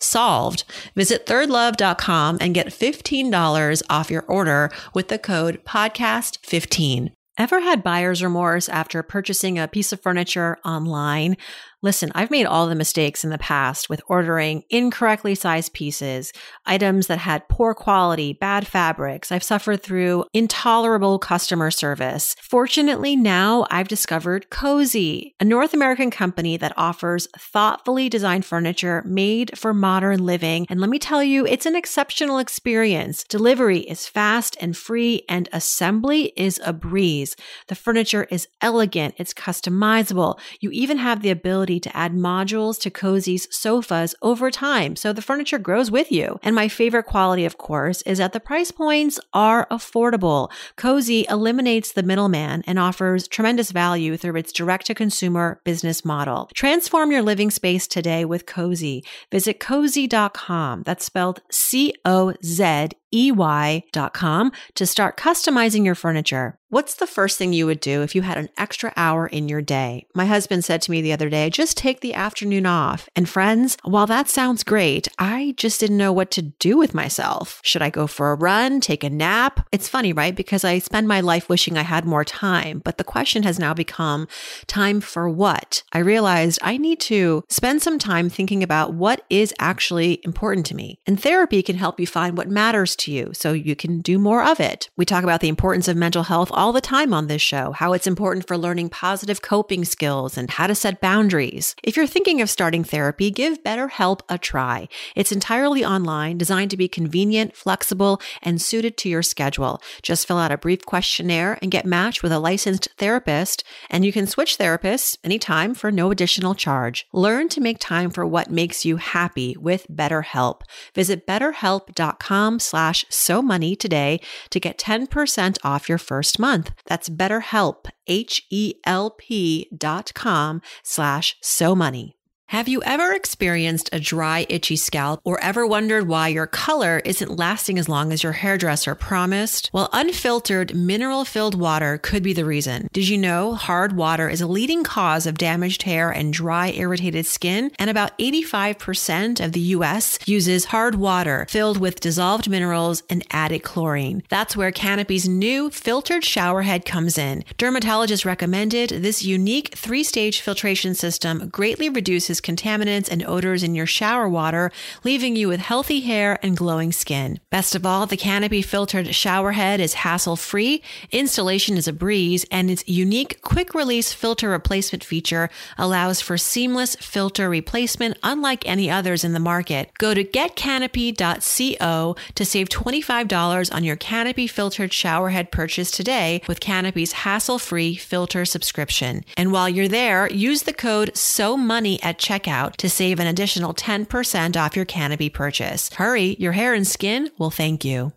solved. 0.00 0.64
Visit 0.94 1.26
thirdlove.com 1.26 2.38
and 2.40 2.54
get 2.54 2.68
$15 2.68 3.82
off 3.90 4.10
your 4.10 4.24
order 4.26 4.70
with 4.94 5.08
the 5.08 5.18
code 5.18 5.60
podcast15. 5.64 7.10
Ever 7.36 7.60
had 7.60 7.82
buyer's 7.82 8.22
remorse 8.22 8.68
after 8.68 9.02
purchasing 9.02 9.58
a 9.58 9.66
piece 9.66 9.92
of 9.92 10.00
furniture 10.00 10.56
online? 10.64 11.36
Listen, 11.84 12.10
I've 12.14 12.30
made 12.30 12.46
all 12.46 12.66
the 12.66 12.74
mistakes 12.74 13.24
in 13.24 13.30
the 13.30 13.36
past 13.36 13.90
with 13.90 14.00
ordering 14.06 14.62
incorrectly 14.70 15.34
sized 15.34 15.74
pieces, 15.74 16.32
items 16.64 17.08
that 17.08 17.18
had 17.18 17.46
poor 17.50 17.74
quality, 17.74 18.32
bad 18.32 18.66
fabrics. 18.66 19.30
I've 19.30 19.42
suffered 19.42 19.82
through 19.82 20.24
intolerable 20.32 21.18
customer 21.18 21.70
service. 21.70 22.36
Fortunately, 22.40 23.16
now 23.16 23.66
I've 23.70 23.88
discovered 23.88 24.48
Cozey, 24.48 25.32
a 25.38 25.44
North 25.44 25.74
American 25.74 26.10
company 26.10 26.56
that 26.56 26.72
offers 26.78 27.28
thoughtfully 27.38 28.08
designed 28.08 28.46
furniture 28.46 29.02
made 29.04 29.58
for 29.58 29.74
modern 29.74 30.24
living. 30.24 30.64
And 30.70 30.80
let 30.80 30.88
me 30.88 30.98
tell 30.98 31.22
you, 31.22 31.44
it's 31.44 31.66
an 31.66 31.76
exceptional 31.76 32.38
experience. 32.38 33.24
Delivery 33.24 33.80
is 33.80 34.06
fast 34.06 34.56
and 34.58 34.74
free, 34.74 35.26
and 35.28 35.50
assembly 35.52 36.32
is 36.34 36.58
a 36.64 36.72
breeze. 36.72 37.36
The 37.68 37.74
furniture 37.74 38.26
is 38.30 38.48
elegant, 38.62 39.16
it's 39.18 39.34
customizable. 39.34 40.38
You 40.60 40.70
even 40.70 40.96
have 40.96 41.20
the 41.20 41.28
ability 41.28 41.73
ability 41.74 41.80
to 41.80 41.96
add 41.96 42.12
modules 42.12 42.78
to 42.80 42.90
Cozey's 42.90 43.48
sofas 43.54 44.14
over 44.22 44.50
time 44.50 44.96
so 44.96 45.12
the 45.12 45.22
furniture 45.22 45.58
grows 45.58 45.90
with 45.90 46.10
you. 46.10 46.38
And 46.42 46.54
my 46.54 46.68
favorite 46.68 47.06
quality, 47.06 47.44
of 47.44 47.56
course, 47.58 48.02
is 48.02 48.18
that 48.18 48.32
the 48.32 48.40
price 48.40 48.70
points 48.70 49.20
are 49.32 49.66
affordable. 49.70 50.50
Cozey 50.76 51.24
eliminates 51.30 51.92
the 51.92 52.02
middleman 52.02 52.62
and 52.66 52.78
offers 52.78 53.28
tremendous 53.28 53.72
value 53.72 54.16
through 54.16 54.36
its 54.36 54.52
direct 54.52 54.86
to 54.86 54.94
consumer 54.94 55.60
business 55.64 56.04
model. 56.04 56.48
Transform 56.54 57.12
your 57.12 57.22
living 57.22 57.50
space 57.50 57.86
today 57.86 58.24
with 58.24 58.46
Cozey. 58.46 59.02
Visit 59.30 59.60
cozey.com. 59.60 60.82
That's 60.84 61.04
spelled 61.04 61.40
C 61.50 61.94
O 62.04 62.34
Z 62.42 62.88
ey.com 63.14 64.52
to 64.74 64.86
start 64.86 65.16
customizing 65.16 65.84
your 65.84 65.94
furniture. 65.94 66.58
What's 66.74 66.96
the 66.96 67.06
first 67.06 67.38
thing 67.38 67.52
you 67.52 67.66
would 67.66 67.78
do 67.78 68.02
if 68.02 68.16
you 68.16 68.22
had 68.22 68.36
an 68.36 68.48
extra 68.58 68.92
hour 68.96 69.28
in 69.28 69.48
your 69.48 69.62
day? 69.62 70.08
My 70.12 70.26
husband 70.26 70.64
said 70.64 70.82
to 70.82 70.90
me 70.90 71.00
the 71.00 71.12
other 71.12 71.30
day, 71.30 71.48
just 71.48 71.76
take 71.76 72.00
the 72.00 72.14
afternoon 72.14 72.66
off. 72.66 73.08
And 73.14 73.28
friends, 73.28 73.76
while 73.84 74.08
that 74.08 74.28
sounds 74.28 74.64
great, 74.64 75.06
I 75.16 75.54
just 75.56 75.78
didn't 75.78 75.98
know 75.98 76.12
what 76.12 76.32
to 76.32 76.42
do 76.42 76.76
with 76.76 76.92
myself. 76.92 77.60
Should 77.62 77.82
I 77.82 77.90
go 77.90 78.08
for 78.08 78.32
a 78.32 78.34
run, 78.34 78.80
take 78.80 79.04
a 79.04 79.10
nap? 79.10 79.68
It's 79.70 79.88
funny, 79.88 80.12
right? 80.12 80.34
Because 80.34 80.64
I 80.64 80.80
spend 80.80 81.06
my 81.06 81.20
life 81.20 81.48
wishing 81.48 81.78
I 81.78 81.82
had 81.82 82.06
more 82.06 82.24
time, 82.24 82.80
but 82.84 82.98
the 82.98 83.04
question 83.04 83.44
has 83.44 83.56
now 83.56 83.72
become 83.72 84.26
time 84.66 85.00
for 85.00 85.28
what? 85.28 85.84
I 85.92 86.00
realized 86.00 86.58
I 86.60 86.76
need 86.76 86.98
to 87.02 87.44
spend 87.48 87.82
some 87.82 88.00
time 88.00 88.28
thinking 88.28 88.64
about 88.64 88.94
what 88.94 89.24
is 89.30 89.54
actually 89.60 90.18
important 90.24 90.66
to 90.66 90.74
me. 90.74 90.98
And 91.06 91.22
therapy 91.22 91.62
can 91.62 91.76
help 91.76 92.00
you 92.00 92.06
find 92.08 92.36
what 92.36 92.48
matters 92.48 92.96
to 92.96 93.03
you 93.12 93.30
so 93.32 93.52
you 93.52 93.76
can 93.76 94.00
do 94.00 94.18
more 94.18 94.44
of 94.44 94.60
it. 94.60 94.90
We 94.96 95.04
talk 95.04 95.24
about 95.24 95.40
the 95.40 95.48
importance 95.48 95.88
of 95.88 95.96
mental 95.96 96.24
health 96.24 96.50
all 96.52 96.72
the 96.72 96.80
time 96.80 97.12
on 97.12 97.26
this 97.26 97.42
show, 97.42 97.72
how 97.72 97.92
it's 97.92 98.06
important 98.06 98.46
for 98.46 98.56
learning 98.56 98.90
positive 98.90 99.42
coping 99.42 99.84
skills 99.84 100.36
and 100.38 100.50
how 100.50 100.66
to 100.66 100.74
set 100.74 101.00
boundaries. 101.00 101.74
If 101.82 101.96
you're 101.96 102.06
thinking 102.06 102.40
of 102.40 102.50
starting 102.50 102.84
therapy, 102.84 103.30
give 103.30 103.62
BetterHelp 103.62 104.20
a 104.28 104.38
try. 104.38 104.88
It's 105.16 105.32
entirely 105.32 105.84
online, 105.84 106.38
designed 106.38 106.70
to 106.70 106.76
be 106.76 106.88
convenient, 106.88 107.56
flexible, 107.56 108.20
and 108.42 108.60
suited 108.62 108.96
to 108.98 109.08
your 109.08 109.22
schedule. 109.22 109.82
Just 110.02 110.26
fill 110.26 110.38
out 110.38 110.52
a 110.52 110.58
brief 110.58 110.84
questionnaire 110.84 111.58
and 111.60 111.70
get 111.70 111.86
matched 111.86 112.22
with 112.22 112.32
a 112.32 112.38
licensed 112.38 112.88
therapist, 112.98 113.64
and 113.90 114.04
you 114.04 114.12
can 114.12 114.26
switch 114.26 114.58
therapists 114.58 115.18
anytime 115.24 115.74
for 115.74 115.90
no 115.90 116.10
additional 116.10 116.54
charge. 116.54 117.06
Learn 117.12 117.48
to 117.48 117.60
make 117.60 117.78
time 117.78 118.10
for 118.10 118.26
what 118.26 118.50
makes 118.50 118.84
you 118.84 118.96
happy 118.96 119.56
with 119.58 119.86
BetterHelp. 119.90 120.62
Visit 120.94 121.26
betterhelp.com 121.26 122.60
slash 122.60 122.93
so 123.08 123.42
money 123.42 123.74
today 123.74 124.20
to 124.50 124.60
get 124.60 124.78
10% 124.78 125.58
off 125.64 125.88
your 125.88 125.98
first 125.98 126.38
month 126.38 126.44
month. 126.54 126.72
That's 126.86 127.08
BetterHelp, 127.08 127.86
H-E-L-P 128.06 129.68
dot 129.76 130.12
com 130.14 130.62
slash 130.82 131.36
so 131.40 131.74
money. 131.74 132.16
Have 132.54 132.68
you 132.68 132.84
ever 132.84 133.12
experienced 133.12 133.90
a 133.92 133.98
dry, 133.98 134.46
itchy 134.48 134.76
scalp 134.76 135.20
or 135.24 135.40
ever 135.40 135.66
wondered 135.66 136.06
why 136.06 136.28
your 136.28 136.46
color 136.46 137.02
isn't 137.04 137.36
lasting 137.36 137.80
as 137.80 137.88
long 137.88 138.12
as 138.12 138.22
your 138.22 138.30
hairdresser 138.30 138.94
promised? 138.94 139.70
Well, 139.72 139.90
unfiltered, 139.92 140.72
mineral 140.72 141.24
filled 141.24 141.56
water 141.56 141.98
could 141.98 142.22
be 142.22 142.32
the 142.32 142.44
reason. 142.44 142.86
Did 142.92 143.08
you 143.08 143.18
know 143.18 143.54
hard 143.56 143.96
water 143.96 144.28
is 144.28 144.40
a 144.40 144.46
leading 144.46 144.84
cause 144.84 145.26
of 145.26 145.36
damaged 145.36 145.82
hair 145.82 146.12
and 146.12 146.32
dry, 146.32 146.70
irritated 146.70 147.26
skin? 147.26 147.72
And 147.76 147.90
about 147.90 148.16
85% 148.20 149.44
of 149.44 149.50
the 149.50 149.74
US 149.74 150.20
uses 150.24 150.66
hard 150.66 150.94
water 150.94 151.46
filled 151.48 151.78
with 151.78 151.98
dissolved 151.98 152.48
minerals 152.48 153.02
and 153.10 153.24
added 153.32 153.64
chlorine. 153.64 154.22
That's 154.28 154.56
where 154.56 154.70
Canopy's 154.70 155.28
new 155.28 155.70
filtered 155.70 156.24
shower 156.24 156.62
head 156.62 156.84
comes 156.84 157.18
in. 157.18 157.42
Dermatologists 157.58 158.24
recommended 158.24 158.90
this 158.90 159.24
unique 159.24 159.74
three 159.74 160.04
stage 160.04 160.40
filtration 160.40 160.94
system 160.94 161.48
greatly 161.48 161.88
reduces 161.88 162.43
contaminants 162.44 163.10
and 163.10 163.24
odors 163.26 163.62
in 163.62 163.74
your 163.74 163.86
shower 163.86 164.28
water, 164.28 164.70
leaving 165.02 165.34
you 165.34 165.48
with 165.48 165.60
healthy 165.60 166.00
hair 166.00 166.38
and 166.42 166.56
glowing 166.56 166.92
skin. 166.92 167.40
Best 167.50 167.74
of 167.74 167.84
all, 167.84 168.06
the 168.06 168.16
Canopy 168.16 168.62
filtered 168.62 169.14
shower 169.14 169.52
head 169.52 169.80
is 169.80 169.94
hassle 169.94 170.36
free, 170.36 170.82
installation 171.10 171.76
is 171.76 171.88
a 171.88 171.92
breeze, 171.92 172.44
and 172.50 172.70
its 172.70 172.86
unique 172.86 173.40
quick 173.42 173.74
release 173.74 174.12
filter 174.12 174.48
replacement 174.48 175.02
feature 175.02 175.50
allows 175.78 176.20
for 176.20 176.38
seamless 176.38 176.94
filter 176.96 177.48
replacement 177.48 178.16
unlike 178.22 178.66
any 178.66 178.90
others 178.90 179.24
in 179.24 179.32
the 179.32 179.40
market. 179.40 179.90
Go 179.98 180.14
to 180.14 180.22
getcanopy.co 180.22 182.16
to 182.34 182.44
save 182.44 182.68
$25 182.68 183.74
on 183.74 183.84
your 183.84 183.96
Canopy 183.96 184.46
filtered 184.46 184.92
shower 184.92 185.30
head 185.30 185.50
purchase 185.50 185.90
today 185.90 186.42
with 186.46 186.60
Canopy's 186.60 187.12
hassle 187.12 187.58
free 187.58 187.94
filter 187.94 188.44
subscription. 188.44 189.24
And 189.36 189.52
while 189.52 189.68
you're 189.68 189.88
there, 189.88 190.30
use 190.30 190.62
the 190.62 190.72
code 190.72 191.16
SO 191.16 191.56
MONEY 191.56 191.98
at 192.02 192.18
checkout 192.24 192.76
to 192.76 192.88
save 192.88 193.20
an 193.20 193.26
additional 193.26 193.74
10% 193.74 194.56
off 194.56 194.74
your 194.74 194.84
Canopy 194.84 195.28
purchase. 195.28 195.92
Hurry, 195.92 196.36
your 196.38 196.52
hair 196.52 196.74
and 196.74 196.86
skin 196.86 197.30
will 197.38 197.50
thank 197.50 197.84
you. 197.84 198.12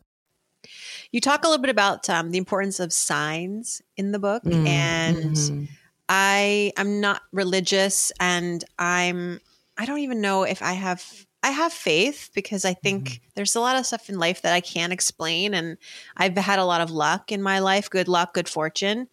You 1.12 1.22
talk 1.22 1.43
a 1.43 1.48
little 1.48 1.62
bit 1.62 1.70
about 1.70 2.10
um, 2.10 2.32
the 2.32 2.38
importance 2.38 2.80
of 2.80 2.91
signs 2.91 3.82
in 3.96 4.12
the 4.12 4.20
book, 4.20 4.43
mm, 4.43 4.67
and 4.67 5.36
mm-hmm. 5.36 5.65
I 6.10 6.74
am 6.78 7.00
not 7.00 7.22
religious, 7.32 8.12
and 8.20 8.63
I'm 8.78 9.39
I 9.78 9.86
don't 9.86 10.00
even 10.00 10.22
know 10.22 10.43
if 10.43 10.62
I 10.62 10.74
have 10.74 11.26
I 11.43 11.52
have 11.52 11.72
faith 11.72 12.32
because 12.34 12.65
I 12.65 12.74
think 12.74 13.06
mm-hmm. 13.06 13.24
there's 13.36 13.56
a 13.56 13.62
lot 13.62 13.78
of 13.78 13.86
stuff 13.86 14.10
in 14.10 14.20
life 14.20 14.41
that 14.41 14.54
I 14.54 14.60
can't 14.60 14.91
explain, 14.91 15.54
and 15.54 15.78
I've 16.17 16.36
had 16.36 16.60
a 16.60 16.65
lot 16.65 16.82
of 16.82 16.91
luck 16.91 17.32
in 17.32 17.41
my 17.41 17.60
life, 17.60 17.89
good 17.89 18.08
luck, 18.10 18.34
good 18.34 18.50
fortune. 18.50 19.08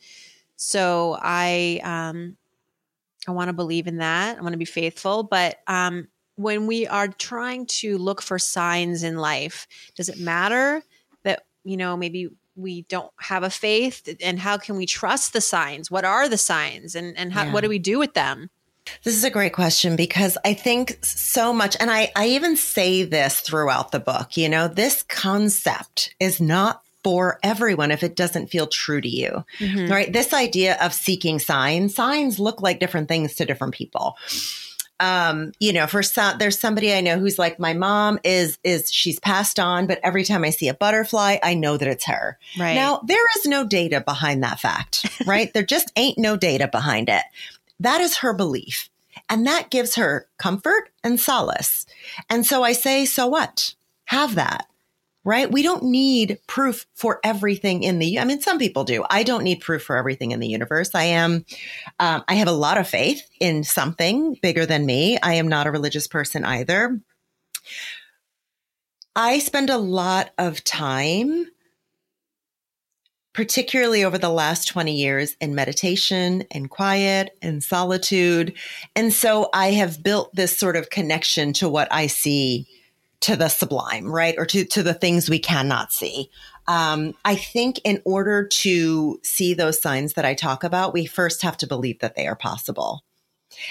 So 0.56 1.16
I 1.20 1.80
um, 1.84 2.36
I 3.26 3.32
want 3.32 3.48
to 3.48 3.52
believe 3.52 3.86
in 3.86 3.98
that. 3.98 4.38
I 4.38 4.40
want 4.40 4.52
to 4.52 4.58
be 4.58 4.64
faithful. 4.64 5.22
But 5.22 5.58
um, 5.66 6.08
when 6.36 6.66
we 6.66 6.86
are 6.86 7.08
trying 7.08 7.66
to 7.66 7.98
look 7.98 8.22
for 8.22 8.38
signs 8.38 9.02
in 9.02 9.16
life, 9.16 9.66
does 9.96 10.08
it 10.08 10.18
matter 10.18 10.82
that, 11.22 11.44
you 11.64 11.76
know, 11.76 11.96
maybe 11.96 12.28
we 12.56 12.82
don't 12.82 13.12
have 13.18 13.42
a 13.42 13.50
faith? 13.50 14.08
And 14.22 14.38
how 14.38 14.58
can 14.58 14.76
we 14.76 14.86
trust 14.86 15.32
the 15.32 15.40
signs? 15.40 15.90
What 15.90 16.04
are 16.04 16.28
the 16.28 16.38
signs? 16.38 16.94
And, 16.94 17.16
and 17.16 17.32
how, 17.32 17.44
yeah. 17.44 17.52
what 17.52 17.62
do 17.62 17.68
we 17.68 17.78
do 17.78 17.98
with 17.98 18.14
them? 18.14 18.50
This 19.02 19.16
is 19.16 19.24
a 19.24 19.30
great 19.30 19.54
question 19.54 19.96
because 19.96 20.36
I 20.44 20.52
think 20.52 20.98
so 21.02 21.54
much, 21.54 21.74
and 21.80 21.90
I, 21.90 22.12
I 22.14 22.28
even 22.28 22.54
say 22.54 23.02
this 23.02 23.40
throughout 23.40 23.92
the 23.92 23.98
book, 23.98 24.36
you 24.36 24.48
know, 24.48 24.68
this 24.68 25.02
concept 25.04 26.14
is 26.20 26.38
not 26.38 26.83
for 27.04 27.38
everyone 27.42 27.90
if 27.90 28.02
it 28.02 28.16
doesn't 28.16 28.48
feel 28.48 28.66
true 28.66 29.00
to 29.00 29.08
you. 29.08 29.44
Mm-hmm. 29.58 29.92
Right? 29.92 30.12
This 30.12 30.32
idea 30.32 30.76
of 30.80 30.94
seeking 30.94 31.38
signs, 31.38 31.94
signs 31.94 32.40
look 32.40 32.62
like 32.62 32.80
different 32.80 33.08
things 33.08 33.34
to 33.36 33.44
different 33.44 33.74
people. 33.74 34.16
Um, 35.00 35.52
you 35.58 35.72
know, 35.72 35.86
for 35.86 36.02
some, 36.02 36.38
there's 36.38 36.58
somebody 36.58 36.94
I 36.94 37.00
know 37.00 37.18
who's 37.18 37.38
like, 37.38 37.58
my 37.58 37.74
mom 37.74 38.18
is, 38.24 38.58
is 38.64 38.90
she's 38.90 39.20
passed 39.20 39.60
on, 39.60 39.86
but 39.86 40.00
every 40.02 40.24
time 40.24 40.44
I 40.44 40.50
see 40.50 40.68
a 40.68 40.74
butterfly, 40.74 41.36
I 41.42 41.54
know 41.54 41.76
that 41.76 41.88
it's 41.88 42.06
her. 42.06 42.38
Right. 42.58 42.74
Now, 42.74 43.00
there 43.04 43.18
is 43.36 43.46
no 43.46 43.66
data 43.66 44.00
behind 44.00 44.42
that 44.42 44.60
fact, 44.60 45.06
right? 45.26 45.52
there 45.52 45.64
just 45.64 45.92
ain't 45.96 46.16
no 46.16 46.36
data 46.36 46.68
behind 46.68 47.08
it. 47.08 47.24
That 47.80 48.00
is 48.00 48.18
her 48.18 48.32
belief. 48.32 48.88
And 49.28 49.46
that 49.46 49.70
gives 49.70 49.96
her 49.96 50.26
comfort 50.38 50.90
and 51.02 51.20
solace. 51.20 51.86
And 52.30 52.46
so 52.46 52.62
I 52.62 52.72
say, 52.72 53.04
so 53.04 53.26
what? 53.26 53.74
Have 54.06 54.36
that 54.36 54.66
right? 55.24 55.50
We 55.50 55.62
don't 55.62 55.84
need 55.84 56.38
proof 56.46 56.86
for 56.94 57.18
everything 57.24 57.82
in 57.82 57.98
the, 57.98 58.18
I 58.18 58.24
mean, 58.24 58.40
some 58.40 58.58
people 58.58 58.84
do. 58.84 59.04
I 59.08 59.22
don't 59.22 59.42
need 59.42 59.60
proof 59.60 59.82
for 59.82 59.96
everything 59.96 60.32
in 60.32 60.40
the 60.40 60.48
universe. 60.48 60.90
I 60.94 61.04
am, 61.04 61.46
um, 61.98 62.22
I 62.28 62.34
have 62.34 62.48
a 62.48 62.52
lot 62.52 62.78
of 62.78 62.86
faith 62.86 63.26
in 63.40 63.64
something 63.64 64.38
bigger 64.42 64.66
than 64.66 64.84
me. 64.84 65.18
I 65.22 65.34
am 65.34 65.48
not 65.48 65.66
a 65.66 65.72
religious 65.72 66.06
person 66.06 66.44
either. 66.44 67.00
I 69.16 69.38
spend 69.38 69.70
a 69.70 69.78
lot 69.78 70.30
of 70.36 70.62
time, 70.62 71.46
particularly 73.32 74.04
over 74.04 74.18
the 74.18 74.28
last 74.28 74.68
20 74.68 74.94
years, 74.94 75.36
in 75.40 75.54
meditation 75.54 76.44
and 76.50 76.68
quiet 76.68 77.36
and 77.40 77.62
solitude. 77.62 78.54
And 78.94 79.12
so 79.12 79.48
I 79.54 79.70
have 79.70 80.02
built 80.02 80.34
this 80.34 80.58
sort 80.58 80.76
of 80.76 80.90
connection 80.90 81.52
to 81.54 81.68
what 81.68 81.88
I 81.90 82.08
see 82.08 82.66
to 83.24 83.36
the 83.36 83.48
sublime, 83.48 84.06
right? 84.06 84.34
Or 84.36 84.44
to, 84.46 84.66
to 84.66 84.82
the 84.82 84.92
things 84.92 85.30
we 85.30 85.38
cannot 85.38 85.92
see. 85.92 86.30
Um, 86.66 87.14
I 87.24 87.36
think 87.36 87.80
in 87.82 88.02
order 88.04 88.46
to 88.46 89.18
see 89.22 89.54
those 89.54 89.80
signs 89.80 90.12
that 90.14 90.26
I 90.26 90.34
talk 90.34 90.62
about, 90.62 90.92
we 90.92 91.06
first 91.06 91.40
have 91.40 91.56
to 91.58 91.66
believe 91.66 92.00
that 92.00 92.16
they 92.16 92.26
are 92.26 92.36
possible. 92.36 93.02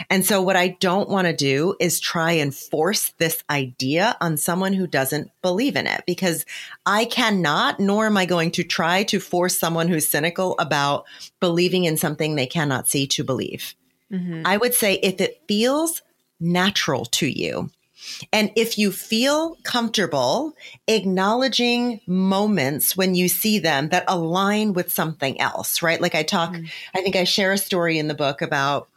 And 0.09 0.25
so, 0.25 0.41
what 0.41 0.55
I 0.55 0.69
don't 0.79 1.09
want 1.09 1.27
to 1.27 1.35
do 1.35 1.75
is 1.79 1.99
try 1.99 2.31
and 2.31 2.55
force 2.55 3.13
this 3.17 3.43
idea 3.49 4.15
on 4.21 4.37
someone 4.37 4.73
who 4.73 4.87
doesn't 4.87 5.29
believe 5.41 5.75
in 5.75 5.87
it 5.87 6.03
because 6.07 6.45
I 6.85 7.05
cannot, 7.05 7.79
nor 7.79 8.05
am 8.05 8.17
I 8.17 8.25
going 8.25 8.51
to 8.51 8.63
try 8.63 9.03
to 9.03 9.19
force 9.19 9.59
someone 9.59 9.89
who's 9.89 10.07
cynical 10.07 10.55
about 10.57 11.05
believing 11.41 11.83
in 11.83 11.97
something 11.97 12.35
they 12.35 12.47
cannot 12.47 12.87
see 12.87 13.07
to 13.07 13.25
believe. 13.25 13.75
Mm-hmm. 14.11 14.43
I 14.45 14.57
would 14.57 14.73
say 14.73 14.95
if 14.95 15.19
it 15.19 15.41
feels 15.47 16.01
natural 16.39 17.05
to 17.05 17.27
you, 17.27 17.69
and 18.31 18.51
if 18.55 18.77
you 18.77 18.91
feel 18.91 19.57
comfortable 19.63 20.53
acknowledging 20.87 22.01
moments 22.07 22.95
when 22.97 23.15
you 23.15 23.27
see 23.27 23.59
them 23.59 23.89
that 23.89 24.03
align 24.07 24.73
with 24.73 24.91
something 24.91 25.39
else, 25.39 25.81
right? 25.81 26.01
Like 26.01 26.15
I 26.15 26.23
talk, 26.23 26.53
mm. 26.53 26.69
I 26.93 27.01
think 27.01 27.15
I 27.15 27.23
share 27.23 27.51
a 27.51 27.57
story 27.57 27.97
in 27.97 28.07
the 28.07 28.13
book 28.13 28.41
about 28.41 28.89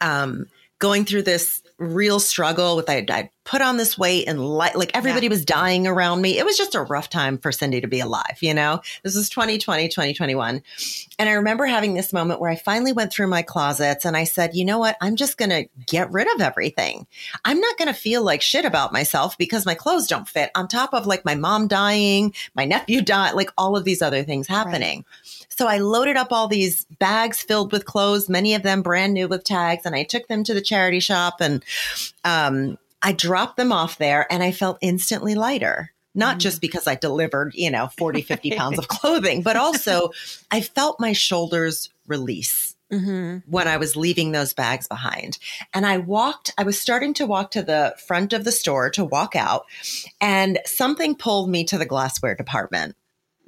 um, 0.00 0.46
going 0.78 1.04
through 1.04 1.22
this 1.22 1.62
real 1.80 2.20
struggle 2.20 2.76
with 2.76 2.90
I, 2.90 3.04
I 3.08 3.30
put 3.44 3.62
on 3.62 3.78
this 3.78 3.98
weight 3.98 4.28
and 4.28 4.38
like, 4.38 4.76
like 4.76 4.90
everybody 4.94 5.26
yeah. 5.26 5.30
was 5.30 5.44
dying 5.44 5.86
around 5.86 6.20
me. 6.20 6.38
It 6.38 6.44
was 6.44 6.58
just 6.58 6.74
a 6.74 6.82
rough 6.82 7.08
time 7.08 7.38
for 7.38 7.50
Cyndie 7.50 7.80
to 7.80 7.88
be 7.88 8.00
alive, 8.00 8.38
you 8.40 8.52
know? 8.52 8.80
This 9.02 9.16
was 9.16 9.30
2020, 9.30 9.88
2021. 9.88 10.62
And 11.18 11.28
I 11.28 11.32
remember 11.32 11.64
having 11.64 11.94
this 11.94 12.12
moment 12.12 12.38
where 12.38 12.50
I 12.50 12.56
finally 12.56 12.92
went 12.92 13.12
through 13.12 13.28
my 13.28 13.42
closets 13.42 14.04
and 14.04 14.16
I 14.16 14.24
said, 14.24 14.54
you 14.54 14.64
know 14.64 14.78
what? 14.78 14.96
I'm 15.00 15.16
just 15.16 15.38
going 15.38 15.50
to 15.50 15.68
get 15.86 16.12
rid 16.12 16.32
of 16.34 16.42
everything. 16.42 17.06
I'm 17.44 17.58
not 17.58 17.78
going 17.78 17.88
to 17.88 17.94
feel 17.94 18.22
like 18.22 18.42
shit 18.42 18.66
about 18.66 18.92
myself 18.92 19.38
because 19.38 19.66
my 19.66 19.74
clothes 19.74 20.06
don't 20.06 20.28
fit 20.28 20.50
on 20.54 20.68
top 20.68 20.92
of 20.92 21.06
like 21.06 21.24
my 21.24 21.34
mom 21.34 21.66
dying, 21.66 22.34
my 22.54 22.66
nephew 22.66 23.00
died, 23.00 23.34
like 23.34 23.50
all 23.56 23.76
of 23.76 23.84
these 23.84 24.02
other 24.02 24.22
things 24.22 24.46
happening. 24.46 24.98
Right. 24.98 25.39
So 25.60 25.66
I 25.66 25.76
loaded 25.76 26.16
up 26.16 26.32
all 26.32 26.48
these 26.48 26.86
bags 26.86 27.42
filled 27.42 27.70
with 27.70 27.84
clothes, 27.84 28.30
many 28.30 28.54
of 28.54 28.62
them 28.62 28.80
brand 28.80 29.12
new 29.12 29.28
with 29.28 29.44
tags, 29.44 29.84
and 29.84 29.94
I 29.94 30.04
took 30.04 30.26
them 30.26 30.42
to 30.44 30.54
the 30.54 30.62
charity 30.62 31.00
shop 31.00 31.42
and 31.42 31.62
um, 32.24 32.78
I 33.02 33.12
dropped 33.12 33.58
them 33.58 33.70
off 33.70 33.98
there 33.98 34.26
and 34.32 34.42
I 34.42 34.52
felt 34.52 34.78
instantly 34.80 35.34
lighter. 35.34 35.92
Not 36.14 36.36
mm. 36.36 36.40
just 36.40 36.62
because 36.62 36.86
I 36.86 36.94
delivered, 36.94 37.52
you 37.54 37.70
know, 37.70 37.90
40, 37.98 38.22
50 38.22 38.50
pounds 38.56 38.78
of 38.78 38.88
clothing, 38.88 39.42
but 39.42 39.56
also 39.56 40.12
I 40.50 40.62
felt 40.62 40.98
my 40.98 41.12
shoulders 41.12 41.90
release. 42.06 42.74
Mm-hmm. 42.90 43.48
when 43.48 43.68
I 43.68 43.76
was 43.76 43.94
leaving 43.94 44.32
those 44.32 44.52
bags 44.52 44.88
behind. 44.88 45.38
And 45.72 45.86
I 45.86 45.98
walked, 45.98 46.52
I 46.58 46.64
was 46.64 46.80
starting 46.80 47.14
to 47.14 47.26
walk 47.26 47.52
to 47.52 47.62
the 47.62 47.94
front 48.04 48.32
of 48.32 48.42
the 48.42 48.50
store 48.50 48.90
to 48.90 49.04
walk 49.04 49.36
out, 49.36 49.66
and 50.20 50.58
something 50.66 51.14
pulled 51.14 51.48
me 51.48 51.62
to 51.66 51.78
the 51.78 51.86
glassware 51.86 52.34
department. 52.34 52.96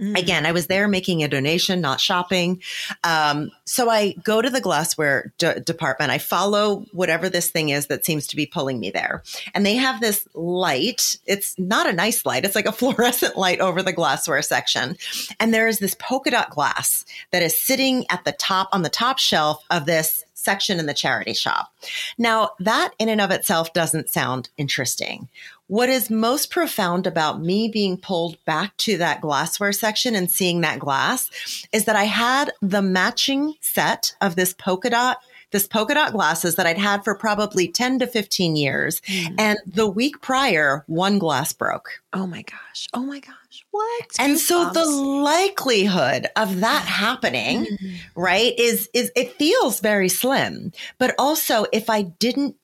Mm. 0.03 0.19
Again, 0.19 0.47
I 0.47 0.53
was 0.53 0.67
there 0.67 0.89
making 0.89 1.23
a 1.23 1.29
donation, 1.29 1.81
not 1.81 2.01
shopping. 2.01 2.61
Um, 3.05 3.53
so 3.65 3.89
I 3.89 4.15
go 4.25 4.43
to 4.43 4.51
the 4.51 4.61
glassware 4.61 5.33
d- 5.39 5.61
department. 5.65 6.11
I 6.11 6.19
follow 6.19 6.85
whatever 6.93 7.29
this 7.29 7.51
thing 7.51 7.69
is 7.69 7.87
that 7.87 8.05
seems 8.05 8.27
to 8.29 8.37
be 8.37 8.45
pulling 8.45 8.81
me 8.81 8.91
there. 8.91 9.23
And 9.55 9.65
they 9.65 9.77
have 9.77 10.01
this 10.01 10.27
light. 10.35 11.17
It's 11.27 11.57
not 11.57 11.89
a 11.89 11.93
nice 11.93 12.27
light. 12.27 12.45
It's 12.45 12.57
like 12.57 12.67
a 12.67 12.73
fluorescent 12.83 13.37
light 13.37 13.61
over 13.61 13.81
the 13.81 13.93
glassware 13.93 14.43
section. 14.43 14.97
And 15.39 15.55
there 15.55 15.69
is 15.69 15.79
this 15.79 15.95
polka 15.95 16.33
dot 16.33 16.51
glass 16.51 17.05
that 17.31 17.43
is 17.43 17.57
sitting 17.57 18.05
at 18.11 18.25
the 18.25 18.33
top 18.33 18.71
on 18.73 18.83
the 18.83 18.91
top 18.91 19.19
shelf 19.19 19.65
of 19.71 19.87
this 19.87 20.25
section 20.43 20.81
in 20.81 20.87
the 20.87 20.95
charity 20.95 21.35
shop. 21.35 21.73
Now, 22.19 22.51
that 22.59 22.93
in 22.99 23.09
and 23.09 23.21
of 23.21 23.31
itself 23.31 23.73
doesn't 23.73 24.11
sound 24.11 24.49
interesting. 24.57 25.29
What 25.69 25.89
is 25.89 26.11
most 26.11 26.51
profound 26.51 27.07
about 27.07 27.41
me 27.41 27.69
being 27.69 27.97
pulled 27.97 28.43
back 28.45 28.77
to 28.79 28.99
that 28.99 29.21
glassware 29.21 29.73
section 29.73 30.15
and 30.15 30.31
seeing 30.31 30.61
that 30.61 30.79
glass 30.79 31.31
is 31.73 31.85
that 31.87 31.97
I 31.97 32.05
had 32.05 32.53
the 32.61 32.83
matching 32.83 33.55
set 33.61 34.15
of 34.21 34.37
this 34.37 34.53
polka 34.53 34.91
dot 34.91 35.19
this 35.53 35.67
polka 35.67 35.95
dot 35.95 36.13
glasses 36.13 36.57
that 36.57 36.67
I'd 36.67 36.79
had 36.79 37.05
for 37.05 37.15
probably 37.15 37.69
10 37.69 38.01
to 38.01 38.07
15 38.07 38.57
years. 38.57 39.01
Mm. 39.03 39.35
And 39.39 39.59
the 39.67 39.87
week 39.87 40.21
prior, 40.21 40.83
one 40.87 41.19
glass 41.19 41.53
broke. 41.53 41.91
Oh 42.13 42.27
my 42.27 42.43
gosh. 42.43 42.89
Oh 42.93 43.03
my 43.03 43.21
gosh. 43.21 43.65
What? 43.71 44.07
And 44.19 44.39
so 44.39 44.71
the 44.71 44.87
likelihood 44.87 46.27
of 46.37 46.61
that 46.61 46.85
happening, 46.87 47.67
mm. 47.67 47.97
right, 48.17 48.59
is 48.59 48.89
is 48.95 49.13
it 49.15 49.35
feels 49.35 49.81
very 49.81 50.09
slim. 50.09 50.73
But 50.99 51.15
also 51.19 51.67
if 51.73 51.89
I 51.89 52.03
didn't 52.03 52.57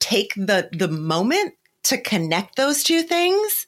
take 0.00 0.34
the 0.34 0.68
the 0.72 0.88
moment 0.88 1.54
to 1.88 2.00
connect 2.00 2.56
those 2.56 2.82
two 2.82 3.02
things, 3.02 3.66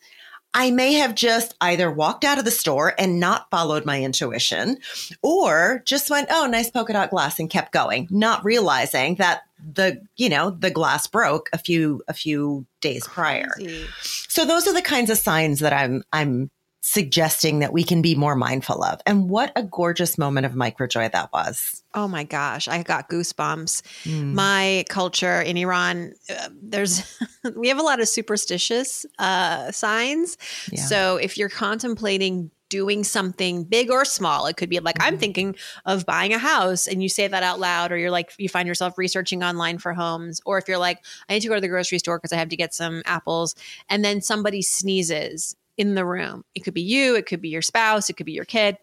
I 0.55 0.71
may 0.71 0.95
have 0.95 1.15
just 1.15 1.55
either 1.61 1.91
walked 1.91 2.25
out 2.25 2.39
of 2.39 2.45
the 2.45 2.51
store 2.51 2.95
and 2.99 3.21
not 3.21 3.51
followed 3.51 3.85
my 3.85 4.03
intuition 4.03 4.79
or 5.23 5.83
just 5.85 6.11
went, 6.11 6.29
oh, 6.31 6.47
nice 6.47 6.71
polka 6.71 6.95
dot 6.95 7.11
glass 7.11 7.39
and 7.39 7.51
kept 7.51 7.73
going, 7.73 8.09
not 8.11 8.45
realizing 8.45 9.17
that 9.17 9.43
the, 9.75 10.01
you 10.17 10.29
know, 10.29 10.51
the 10.51 10.71
glass 10.71 11.07
broke 11.07 11.51
a 11.53 11.59
few, 11.59 12.03
a 12.09 12.15
few 12.15 12.67
days 12.81 13.05
Crazy. 13.05 13.15
prior. 13.15 13.87
So 14.29 14.45
those 14.45 14.67
are 14.67 14.75
the 14.75 14.83
kinds 14.83 15.11
of 15.11 15.19
signs 15.19 15.61
that 15.61 15.73
I'm, 15.73 16.03
I'm 16.13 16.51
suggesting 16.81 17.59
that 17.59 17.73
we 17.73 17.83
can 17.83 18.03
be 18.03 18.15
more 18.15 18.37
mindful 18.37 18.83
of. 18.83 19.01
And 19.05 19.29
what 19.29 19.53
a 19.57 19.63
gorgeous 19.63 20.17
moment 20.17 20.47
of 20.47 20.53
microjoy 20.53 21.13
that 21.13 21.33
was. 21.33 21.83
Oh 21.95 22.07
my 22.07 22.25
gosh, 22.25 22.69
I 22.69 22.83
got 22.83 23.09
goosebumps. 23.09 23.83
Mm. 24.05 24.35
My 24.35 24.85
culture 24.89 25.41
in 25.41 25.57
Iran, 25.57 26.13
uh, 26.31 26.49
there's 26.63 27.21
we 27.57 27.69
have 27.69 27.79
a 27.79 27.83
lot 27.83 28.01
of 28.01 28.09
superstitious 28.09 29.05
uh, 29.19 29.71
signs. 29.73 30.39
Yeah. 30.71 30.83
So 30.83 31.17
if 31.17 31.37
you're 31.37 31.49
contemplating 31.49 32.51
doing 32.69 33.03
something 33.03 33.65
big 33.65 33.91
or 33.91 34.05
small. 34.05 34.47
It 34.47 34.57
could 34.57 34.69
be 34.69 34.79
like, 34.81 34.97
mm-hmm. 34.97 35.15
I'm 35.15 35.19
thinking 35.19 35.57
of 35.87 36.05
buying 36.05 36.35
a 36.35 36.39
house 36.39 36.87
and 36.87 37.03
you 37.03 37.09
say 37.09 37.27
that 37.27 37.43
out 37.43 37.59
loud, 37.59 37.93
or 37.93 37.97
you're 37.97 38.11
like, 38.11 38.33
you 38.39 38.49
find 38.49 38.69
yourself 38.69 38.99
researching 38.99 39.43
online 39.43 39.79
for 39.79 39.95
homes. 39.95 40.41
Or 40.45 40.59
if 40.59 40.69
you're 40.69 40.79
like, 40.79 41.03
I 41.29 41.35
need 41.35 41.41
to 41.41 41.49
go 41.49 41.55
to 41.55 41.61
the 41.61 41.69
grocery 41.69 41.99
store 41.99 42.19
because 42.19 42.33
I 42.33 42.37
have 42.37 42.51
to 42.51 42.57
get 42.57 42.75
some 42.75 43.03
apples. 43.07 43.55
And 43.89 44.05
then 44.05 44.21
somebody 44.21 44.63
sneezes 44.63 45.57
in 45.79 45.95
the 45.95 46.05
room. 46.05 46.45
It 46.55 46.61
could 46.61 46.75
be 46.75 46.83
you, 46.83 47.15
it 47.17 47.27
could 47.27 47.41
be 47.41 47.49
your 47.49 47.63
spouse, 47.63 48.11
it 48.11 48.15
could 48.15 48.27
be 48.27 48.33
your 48.33 48.45
kid. 48.45 48.77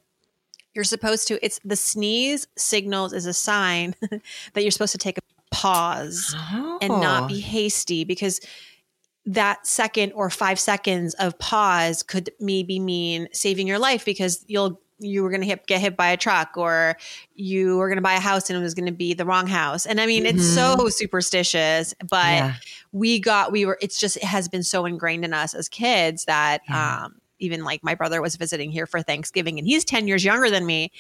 You're 0.74 0.84
supposed 0.84 1.28
to, 1.28 1.46
it's 1.46 1.60
the 1.64 1.76
sneeze 1.76 2.48
signals 2.58 3.14
is 3.14 3.26
a 3.26 3.34
sign 3.34 3.96
that 4.54 4.62
you're 4.62 4.72
supposed 4.72 4.94
to 4.94 4.98
take 4.98 5.18
a 5.18 5.22
pause 5.52 6.34
oh. 6.36 6.80
and 6.82 6.90
not 6.90 7.28
be 7.28 7.36
oh. 7.36 7.50
hasty 7.50 8.04
because 8.04 8.42
that 9.26 9.66
second 9.66 10.12
or 10.14 10.30
five 10.30 10.60
seconds 10.60 11.14
of 11.16 11.38
pause 11.40 12.04
could 12.04 12.30
maybe 12.40 12.80
mean 12.80 13.28
saving 13.32 13.68
your 13.68 13.80
life 13.80 14.06
because 14.06 14.44
you'll 14.48 14.82
you 15.00 15.24
were 15.24 15.30
going 15.30 15.42
to 15.42 15.60
get 15.68 15.82
hit 15.82 15.98
by 15.98 16.08
a 16.08 16.18
truck 16.18 16.56
or 16.56 16.96
you 17.34 17.78
were 17.78 17.90
going 17.90 17.98
to 17.98 18.02
buy 18.02 18.14
a 18.14 18.20
house 18.20 18.50
and 18.50 18.58
it 18.58 18.62
was 18.62 18.74
going 18.74 18.86
to 18.86 18.94
be 18.94 19.14
the 19.14 19.26
wrong 19.26 19.46
house. 19.46 19.86
And 19.86 20.00
I 20.00 20.06
mean, 20.06 20.24
mm-hmm. 20.24 20.38
it's 20.38 20.48
so 20.48 20.76
mm-hmm. 20.76 20.88
superstitious, 20.88 21.94
but 22.10 22.26
yeah. 22.26 22.54
We 22.96 23.20
got, 23.20 23.52
we 23.52 23.66
were, 23.66 23.78
it's 23.82 24.00
just, 24.00 24.16
it 24.16 24.24
has 24.24 24.48
been 24.48 24.64
so 24.64 24.86
ingrained 24.86 25.26
in 25.26 25.34
us 25.34 25.54
as 25.54 25.68
kids 25.68 26.24
that, 26.26 26.62
yeah. 26.70 27.04
um, 27.04 27.16
even 27.40 27.62
like 27.66 27.84
my 27.84 27.94
brother 27.94 28.22
was 28.22 28.38
visiting 28.38 28.72
here 28.72 28.88
for 28.88 29.02
Thanksgiving 29.02 29.60
and 29.60 29.68
he's 29.68 29.84
10 29.84 30.08
years 30.08 30.24
younger 30.24 30.50
than 30.50 30.66
me. 30.66 30.94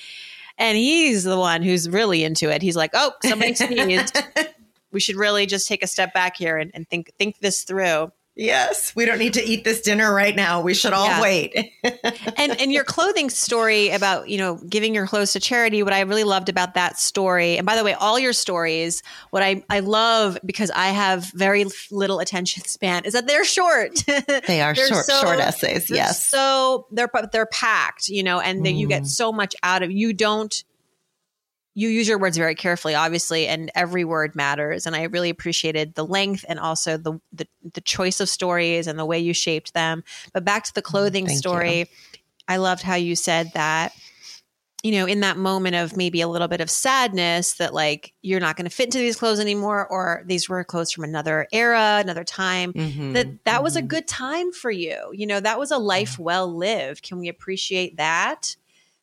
And 0.58 0.78
he's 0.78 1.24
the 1.24 1.40
one 1.40 1.64
who's 1.64 1.90
really 1.90 2.26
into 2.26 2.50
it. 2.50 2.62
He's 2.62 2.76
like, 2.76 2.92
oh, 2.94 3.14
somebody 3.24 3.54
sneezed. 3.56 4.22
we 4.92 5.00
should 5.00 5.16
really 5.16 5.46
just 5.46 5.70
take 5.70 5.84
a 5.84 5.88
step 5.88 6.14
back 6.14 6.36
here 6.36 6.58
and, 6.58 6.70
and 6.74 6.86
think, 6.86 7.14
think 7.18 7.40
this 7.40 7.64
through. 7.64 8.12
Yes, 8.38 8.94
we 8.98 9.06
don't 9.06 9.18
need 9.18 9.36
to 9.36 9.44
eat 9.44 9.64
this 9.64 9.80
dinner 9.80 10.14
right 10.14 10.36
now. 10.36 10.60
We 10.60 10.74
should 10.74 10.92
all 10.92 11.08
yeah. 11.08 11.22
wait. 11.22 11.74
and 11.84 12.60
and 12.60 12.72
your 12.72 12.84
clothing 12.84 13.30
story 13.30 13.92
about, 13.92 14.28
you 14.28 14.38
know, 14.38 14.56
giving 14.56 14.94
your 14.94 15.08
clothes 15.08 15.32
to 15.34 15.40
charity, 15.40 15.84
what 15.84 15.94
I 15.94 16.02
really 16.02 16.26
loved 16.26 16.50
about 16.50 16.74
that 16.74 17.00
story. 17.00 17.58
And 17.58 17.66
by 17.66 17.78
the 17.78 17.84
way, 17.86 17.94
all 17.94 18.20
your 18.20 18.34
stories, 18.34 19.02
what 19.30 19.42
I 19.42 19.64
I 19.70 19.80
love 19.80 20.38
because 20.46 20.70
I 20.72 20.88
have 20.88 21.32
very 21.34 21.66
little 21.92 22.20
attention 22.20 22.64
span 22.66 23.06
is 23.06 23.14
that 23.14 23.26
they're 23.26 23.46
short. 23.46 24.04
They 24.48 24.62
are 24.62 24.76
short 24.76 25.06
so, 25.06 25.22
short 25.22 25.40
essays, 25.40 25.90
yes. 25.90 26.28
So 26.28 26.88
they're 26.92 27.10
they're 27.32 27.46
packed, 27.46 28.10
you 28.10 28.22
know, 28.22 28.40
and 28.40 28.66
mm. 28.66 28.78
you 28.78 28.88
get 28.88 29.04
mm. 29.04 29.08
so 29.08 29.32
much 29.32 29.56
out 29.64 29.82
of 29.82 29.92
you 29.92 30.14
don't 30.14 30.64
you 31.78 31.90
use 31.90 32.08
your 32.08 32.18
words 32.18 32.38
very 32.38 32.56
carefully, 32.56 32.96
obviously, 32.96 33.48
and 33.48 33.70
every 33.76 34.06
word 34.06 34.34
matters. 34.34 34.88
And 34.88 34.96
I 34.96 35.04
really 35.04 35.30
appreciated 35.30 35.94
the 35.94 36.06
length 36.06 36.46
and 36.48 36.58
also 36.58 36.98
the 36.98 37.20
the, 37.34 37.48
the 37.74 37.82
choice 37.82 38.22
of 38.22 38.30
stories 38.30 38.88
and 38.88 38.98
the 38.98 39.06
way 39.06 39.20
you 39.20 39.34
shaped 39.34 39.74
them. 39.74 40.04
But 40.34 40.46
back 40.46 40.64
to 40.64 40.74
the 40.74 40.82
mm, 40.82 40.86
clothing 40.86 41.28
Thank 41.28 41.38
story, 41.38 41.80
you. 41.80 41.86
I 42.48 42.58
loved 42.58 42.82
how 42.82 42.96
you 42.96 43.16
said 43.16 43.52
that. 43.54 43.94
You 44.84 44.92
know, 44.92 45.08
in 45.08 45.22
that 45.22 45.36
moment 45.36 45.76
of 45.76 45.98
maybe 45.98 46.22
a 46.22 46.28
little 46.28 46.48
bit 46.48 46.62
of 46.62 46.70
sadness 46.70 47.54
that 47.54 47.74
like 47.74 48.14
you're 48.22 48.40
not 48.40 48.56
going 48.56 48.70
to 48.70 48.76
fit 48.76 48.86
into 48.86 49.00
these 49.00 49.18
clothes 49.18 49.40
anymore, 49.40 49.88
or 49.88 50.24
these 50.28 50.48
were 50.48 50.64
clothes 50.64 50.92
from 50.92 51.04
another 51.04 51.48
era, 51.52 51.98
another 52.02 52.24
time. 52.24 52.72
Mm-hmm, 52.72 53.14
that 53.14 53.26
that 53.46 53.56
mm-hmm. 53.56 53.64
was 53.64 53.76
a 53.76 53.80
mm-hmm. 53.80 53.88
good 53.88 54.08
time 54.08 54.52
for 54.54 54.72
you. 54.72 55.12
You 55.12 55.28
know, 55.28 55.40
that 55.40 55.60
was 55.60 55.72
a 55.72 55.78
life 55.78 56.20
well 56.20 56.56
lived. 56.56 57.02
Can 57.02 57.20
we 57.20 57.28
appreciate 57.28 57.98
that? 57.98 58.56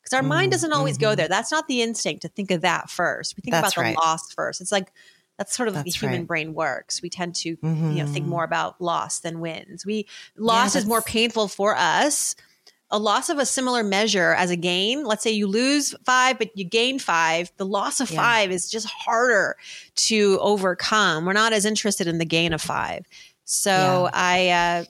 Because 0.03 0.13
our 0.13 0.21
mm, 0.21 0.27
mind 0.27 0.51
doesn't 0.51 0.73
always 0.73 0.97
mm-hmm. 0.97 1.11
go 1.11 1.15
there. 1.15 1.27
That's 1.27 1.51
not 1.51 1.67
the 1.67 1.81
instinct 1.81 2.23
to 2.23 2.27
think 2.27 2.51
of 2.51 2.61
that 2.61 2.89
first. 2.89 3.37
We 3.37 3.41
think 3.41 3.53
that's 3.53 3.73
about 3.73 3.81
right. 3.81 3.95
the 3.95 4.01
loss 4.01 4.33
first. 4.33 4.59
It's 4.59 4.71
like 4.71 4.91
that's 5.37 5.55
sort 5.55 5.67
of 5.67 5.75
that's 5.75 5.93
the 5.93 5.97
human 5.97 6.21
right. 6.21 6.27
brain 6.27 6.53
works. 6.53 7.01
We 7.01 7.09
tend 7.09 7.35
to 7.35 7.55
mm-hmm. 7.57 7.91
you 7.91 8.03
know 8.03 8.05
think 8.05 8.23
mm-hmm. 8.23 8.31
more 8.31 8.43
about 8.43 8.81
loss 8.81 9.19
than 9.19 9.39
wins. 9.39 9.85
We 9.85 10.07
loss 10.37 10.75
yeah, 10.75 10.81
is 10.81 10.87
more 10.87 11.01
painful 11.01 11.47
for 11.47 11.75
us. 11.75 12.35
A 12.91 12.99
loss 12.99 13.29
of 13.29 13.39
a 13.39 13.45
similar 13.45 13.83
measure 13.83 14.35
as 14.35 14.51
a 14.51 14.55
gain. 14.55 15.03
Let's 15.03 15.23
say 15.23 15.31
you 15.31 15.47
lose 15.47 15.95
five, 16.03 16.37
but 16.37 16.55
you 16.55 16.63
gain 16.63 16.99
five. 16.99 17.51
The 17.57 17.65
loss 17.65 17.99
of 17.99 18.11
yeah. 18.11 18.21
five 18.21 18.51
is 18.51 18.69
just 18.69 18.85
harder 18.87 19.55
to 19.95 20.37
overcome. 20.39 21.25
We're 21.25 21.33
not 21.33 21.53
as 21.53 21.65
interested 21.65 22.05
in 22.05 22.19
the 22.19 22.25
gain 22.25 22.53
of 22.53 22.61
five. 22.61 23.07
So 23.45 23.71
yeah. 23.71 24.09
I, 24.13 24.49
uh, 24.49 24.83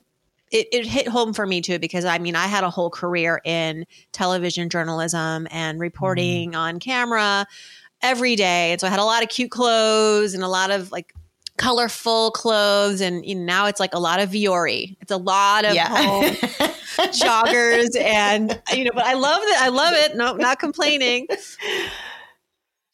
it, 0.54 0.68
it 0.72 0.86
hit 0.86 1.08
home 1.08 1.34
for 1.34 1.46
me 1.46 1.60
too 1.60 1.80
because 1.80 2.06
I 2.06 2.20
mean 2.20 2.36
I 2.36 2.46
had 2.46 2.64
a 2.64 2.70
whole 2.70 2.92
career 2.92 3.42
in 3.44 3.86
television 4.12 4.70
journalism 4.70 5.48
and 5.52 5.80
reporting 5.80 6.52
mm. 6.52 6.58
on 6.58 6.80
camera 6.80 7.48
every 8.02 8.36
day, 8.36 8.72
and 8.72 8.80
so 8.80 8.88
I 8.88 8.92
had 8.92 9.00
a 9.00 9.06
lot 9.06 9.24
of 9.24 9.30
cute 9.30 9.52
clothes 9.52 10.36
and 10.36 10.44
a 10.44 10.48
lot 10.48 10.70
of 10.72 10.92
like 10.92 11.14
colorful 11.58 12.32
clothes 12.32 13.02
and 13.02 13.26
you 13.26 13.36
know, 13.36 13.44
now 13.44 13.66
it's 13.66 13.80
like 13.80 13.94
a 13.94 14.00
lot 14.00 14.20
of 14.20 14.30
Vuori. 14.30 14.96
It's 15.02 15.12
a 15.12 15.18
lot 15.18 15.66
of 15.66 15.74
yeah. 15.74 15.90
joggers 16.98 18.00
and 18.00 18.62
you 18.74 18.86
know, 18.86 18.92
but 18.94 19.06
I 19.06 19.14
love 19.14 19.42
it. 19.42 19.62
I 19.62 19.70
love 19.70 19.94
it. 19.96 20.16
No, 20.16 20.34
not 20.34 20.60
complaining. 20.60 21.26
It's 21.30 21.58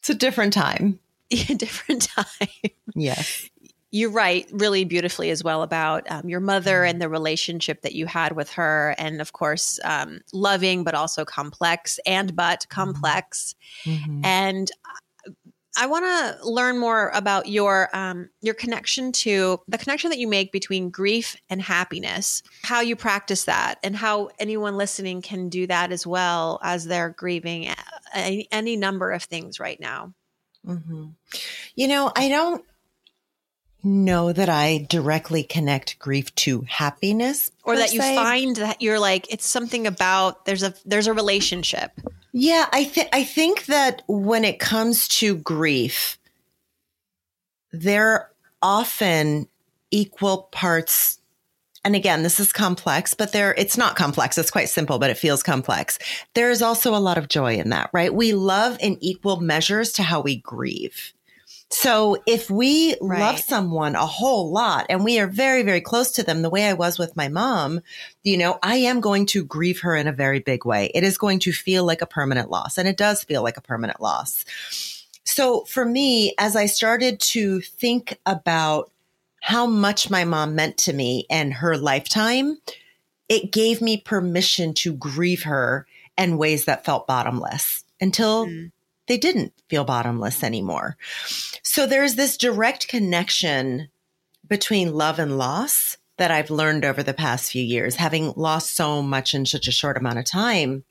a 0.08 0.14
different 0.14 0.54
time. 0.54 0.98
Yeah, 1.32 1.54
different 1.54 2.08
time. 2.10 2.48
Yes 2.96 3.48
you 3.90 4.08
write 4.08 4.48
really 4.52 4.84
beautifully 4.84 5.30
as 5.30 5.42
well 5.42 5.62
about 5.62 6.08
um, 6.10 6.28
your 6.28 6.40
mother 6.40 6.84
and 6.84 7.00
the 7.00 7.08
relationship 7.08 7.82
that 7.82 7.94
you 7.94 8.06
had 8.06 8.36
with 8.36 8.50
her, 8.50 8.94
and 8.98 9.20
of 9.20 9.32
course, 9.32 9.80
um, 9.84 10.20
loving 10.32 10.84
but 10.84 10.94
also 10.94 11.24
complex, 11.24 11.98
and 12.06 12.36
but 12.36 12.66
complex. 12.68 13.54
Mm-hmm. 13.84 14.24
And 14.24 14.70
I 15.76 15.86
want 15.86 16.04
to 16.04 16.48
learn 16.48 16.78
more 16.78 17.10
about 17.14 17.48
your 17.48 17.88
um, 17.92 18.28
your 18.40 18.54
connection 18.54 19.12
to 19.12 19.60
the 19.68 19.78
connection 19.78 20.10
that 20.10 20.18
you 20.18 20.28
make 20.28 20.52
between 20.52 20.90
grief 20.90 21.36
and 21.48 21.62
happiness, 21.62 22.42
how 22.62 22.80
you 22.80 22.96
practice 22.96 23.44
that, 23.44 23.78
and 23.82 23.94
how 23.96 24.30
anyone 24.38 24.76
listening 24.76 25.22
can 25.22 25.48
do 25.48 25.66
that 25.68 25.92
as 25.92 26.06
well 26.06 26.60
as 26.62 26.84
they're 26.84 27.10
grieving 27.10 27.72
any, 28.12 28.48
any 28.50 28.76
number 28.76 29.10
of 29.10 29.22
things 29.24 29.60
right 29.60 29.80
now. 29.80 30.12
Mm-hmm. 30.66 31.06
You 31.74 31.88
know, 31.88 32.12
I 32.14 32.28
don't 32.28 32.64
know 33.82 34.32
that 34.32 34.48
I 34.48 34.86
directly 34.88 35.42
connect 35.42 35.98
grief 35.98 36.34
to 36.36 36.62
happiness, 36.68 37.50
or 37.64 37.76
that 37.76 37.92
you 37.92 38.00
find 38.00 38.56
that 38.56 38.82
you're 38.82 38.98
like 38.98 39.32
it's 39.32 39.46
something 39.46 39.86
about 39.86 40.44
there's 40.44 40.62
a 40.62 40.74
there's 40.84 41.06
a 41.06 41.14
relationship. 41.14 41.92
Yeah, 42.32 42.66
I 42.72 42.84
think 42.84 43.08
I 43.12 43.24
think 43.24 43.66
that 43.66 44.02
when 44.06 44.44
it 44.44 44.58
comes 44.58 45.08
to 45.18 45.36
grief, 45.36 46.18
they're 47.72 48.30
often 48.62 49.48
equal 49.90 50.48
parts 50.52 51.20
and 51.82 51.96
again, 51.96 52.22
this 52.22 52.38
is 52.38 52.52
complex, 52.52 53.14
but 53.14 53.32
there 53.32 53.54
it's 53.56 53.78
not 53.78 53.96
complex. 53.96 54.36
It's 54.36 54.50
quite 54.50 54.68
simple, 54.68 54.98
but 54.98 55.10
it 55.10 55.16
feels 55.16 55.42
complex. 55.42 55.98
There 56.34 56.50
is 56.50 56.60
also 56.60 56.94
a 56.94 57.00
lot 57.00 57.16
of 57.16 57.28
joy 57.28 57.54
in 57.54 57.70
that, 57.70 57.88
right? 57.92 58.12
We 58.12 58.32
love 58.32 58.76
in 58.80 58.98
equal 59.00 59.40
measures 59.40 59.92
to 59.92 60.02
how 60.02 60.20
we 60.20 60.36
grieve. 60.36 61.14
So 61.72 62.16
if 62.26 62.50
we 62.50 62.96
right. 63.00 63.20
love 63.20 63.38
someone 63.38 63.94
a 63.94 64.04
whole 64.04 64.50
lot 64.50 64.86
and 64.88 65.04
we 65.04 65.20
are 65.20 65.28
very, 65.28 65.62
very 65.62 65.80
close 65.80 66.10
to 66.12 66.24
them, 66.24 66.42
the 66.42 66.50
way 66.50 66.66
I 66.66 66.72
was 66.72 66.98
with 66.98 67.14
my 67.16 67.28
mom, 67.28 67.80
you 68.24 68.36
know, 68.36 68.58
I 68.60 68.76
am 68.76 69.00
going 69.00 69.24
to 69.26 69.44
grieve 69.44 69.80
her 69.82 69.94
in 69.94 70.08
a 70.08 70.12
very 70.12 70.40
big 70.40 70.64
way. 70.64 70.90
It 70.94 71.04
is 71.04 71.16
going 71.16 71.38
to 71.40 71.52
feel 71.52 71.84
like 71.84 72.02
a 72.02 72.06
permanent 72.06 72.50
loss 72.50 72.76
and 72.76 72.88
it 72.88 72.96
does 72.96 73.22
feel 73.22 73.44
like 73.44 73.56
a 73.56 73.62
permanent 73.62 74.00
loss. 74.00 74.44
So 75.24 75.64
for 75.64 75.84
me, 75.84 76.34
as 76.38 76.56
I 76.56 76.66
started 76.66 77.20
to 77.20 77.60
think 77.60 78.18
about 78.26 78.90
how 79.40 79.66
much 79.66 80.10
my 80.10 80.24
mom 80.24 80.56
meant 80.56 80.76
to 80.78 80.92
me 80.92 81.24
and 81.30 81.54
her 81.54 81.76
lifetime, 81.76 82.58
it 83.28 83.52
gave 83.52 83.80
me 83.80 83.96
permission 83.96 84.74
to 84.74 84.92
grieve 84.92 85.44
her 85.44 85.86
in 86.18 86.36
ways 86.36 86.64
that 86.64 86.84
felt 86.84 87.06
bottomless 87.06 87.84
until 88.00 88.46
mm 88.46 88.72
they 89.10 89.18
didn't 89.18 89.52
feel 89.68 89.82
bottomless 89.82 90.44
anymore. 90.44 90.96
So 91.64 91.84
there's 91.84 92.14
this 92.14 92.36
direct 92.36 92.86
connection 92.86 93.88
between 94.46 94.94
love 94.94 95.18
and 95.18 95.36
loss 95.36 95.96
that 96.18 96.30
I've 96.30 96.48
learned 96.48 96.84
over 96.84 97.02
the 97.02 97.12
past 97.12 97.50
few 97.50 97.62
years, 97.64 97.96
having 97.96 98.32
lost 98.36 98.76
so 98.76 99.02
much 99.02 99.34
in 99.34 99.46
such 99.46 99.66
a 99.66 99.72
short 99.72 99.96
amount 99.96 100.20
of 100.20 100.26
time 100.26 100.84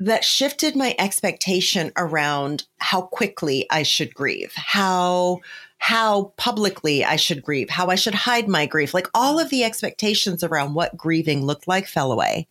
that 0.00 0.24
shifted 0.24 0.74
my 0.74 0.94
expectation 0.98 1.92
around 1.98 2.64
how 2.78 3.02
quickly 3.02 3.66
I 3.70 3.82
should 3.82 4.14
grieve, 4.14 4.54
how 4.54 5.40
how 5.76 6.32
publicly 6.36 7.04
I 7.04 7.16
should 7.16 7.42
grieve, 7.42 7.68
how 7.68 7.88
I 7.88 7.96
should 7.96 8.14
hide 8.14 8.48
my 8.48 8.64
grief. 8.64 8.94
Like 8.94 9.08
all 9.14 9.38
of 9.38 9.50
the 9.50 9.64
expectations 9.64 10.44
around 10.44 10.74
what 10.74 10.96
grieving 10.96 11.44
looked 11.44 11.66
like 11.68 11.88
fell 11.88 12.12
away. 12.12 12.46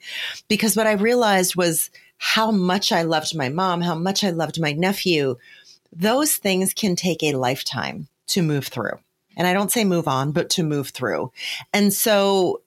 Because 0.49 0.75
what 0.75 0.85
I 0.85 0.91
realized 0.91 1.55
was 1.55 1.89
how 2.23 2.51
much 2.51 2.91
I 2.91 3.01
loved 3.01 3.35
my 3.35 3.49
mom, 3.49 3.81
how 3.81 3.95
much 3.95 4.23
I 4.23 4.29
loved 4.29 4.61
my 4.61 4.73
nephew, 4.73 5.37
those 5.91 6.35
things 6.35 6.71
can 6.71 6.95
take 6.95 7.23
a 7.23 7.33
lifetime 7.33 8.09
to 8.27 8.43
move 8.43 8.67
through. 8.67 8.99
And 9.35 9.47
I 9.47 9.53
don't 9.53 9.71
say 9.71 9.83
move 9.85 10.07
on, 10.07 10.31
but 10.31 10.51
to 10.51 10.63
move 10.63 10.89
through. 10.89 11.31
And 11.73 11.91
so 11.91 12.61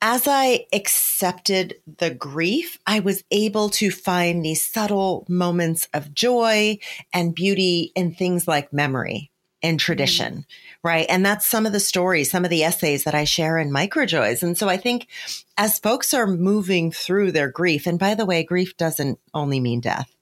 as 0.00 0.26
I 0.26 0.64
accepted 0.72 1.74
the 1.98 2.14
grief, 2.14 2.78
I 2.86 3.00
was 3.00 3.24
able 3.30 3.68
to 3.70 3.90
find 3.90 4.42
these 4.42 4.62
subtle 4.62 5.26
moments 5.28 5.86
of 5.92 6.14
joy 6.14 6.78
and 7.12 7.34
beauty 7.34 7.92
in 7.94 8.14
things 8.14 8.48
like 8.48 8.72
memory 8.72 9.30
and 9.64 9.80
tradition, 9.80 10.44
right? 10.82 11.06
And 11.08 11.24
that's 11.24 11.46
some 11.46 11.64
of 11.64 11.72
the 11.72 11.80
stories, 11.80 12.30
some 12.30 12.44
of 12.44 12.50
the 12.50 12.62
essays 12.62 13.04
that 13.04 13.14
I 13.14 13.24
share 13.24 13.58
in 13.58 13.72
Microjoys. 13.72 14.42
And 14.42 14.56
so 14.56 14.68
I 14.68 14.76
think 14.76 15.08
as 15.56 15.78
folks 15.78 16.12
are 16.12 16.26
moving 16.26 16.92
through 16.92 17.32
their 17.32 17.48
grief, 17.48 17.86
and 17.86 17.98
by 17.98 18.14
the 18.14 18.26
way, 18.26 18.44
grief 18.44 18.76
doesn't 18.76 19.18
only 19.32 19.60
mean 19.60 19.80
death. 19.80 20.14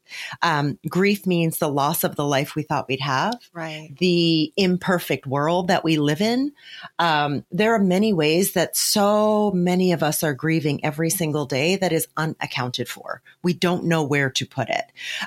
Um, 0.43 0.79
grief 0.89 1.27
means 1.27 1.59
the 1.59 1.71
loss 1.71 2.05
of 2.05 2.17
the 2.17 2.25
life 2.25 2.55
we 2.55 2.63
thought 2.63 2.87
we'd 2.87 3.01
have, 3.01 3.35
right? 3.53 3.91
The 3.99 4.53
imperfect 4.57 5.27
world 5.27 5.69
that 5.69 5.85
we 5.85 5.97
live 5.97 6.21
in. 6.21 6.53
Um, 6.99 7.45
there 7.51 7.75
are 7.75 7.79
many 7.79 8.13
ways 8.13 8.53
that 8.53 8.77
so 8.77 9.51
many 9.53 9.93
of 9.93 10.03
us 10.03 10.23
are 10.23 10.35
grieving 10.35 10.85
every 10.85 11.09
single 11.09 11.47
day 11.47 11.77
that 11.77 11.93
is 11.93 12.09
unaccounted 12.17 12.89
for. 12.91 13.23
We 13.43 13.55
don't 13.55 13.85
know 13.85 14.05
where 14.05 14.31
to 14.31 14.47
put 14.47 14.69
it. 14.69 14.85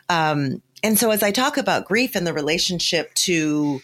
Um, 0.08 0.62
and 0.84 1.00
so, 1.00 1.10
as 1.10 1.24
I 1.24 1.32
talk 1.32 1.58
about 1.58 1.86
grief 1.86 2.16
and 2.16 2.28
the 2.28 2.34
relationship 2.34 3.12
to 3.16 3.82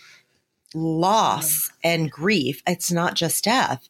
loss 0.74 1.72
and 1.84 2.10
grief. 2.12 2.62
It's 2.68 2.92
not 2.92 3.16
just 3.16 3.44
death. 3.44 3.90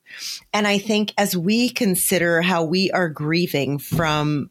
And 0.54 0.67
I 0.67 0.78
think 0.78 1.13
as 1.17 1.36
we 1.36 1.70
consider 1.70 2.41
how 2.41 2.63
we 2.63 2.91
are 2.91 3.10
grieving 3.10 3.78
from 3.78 4.50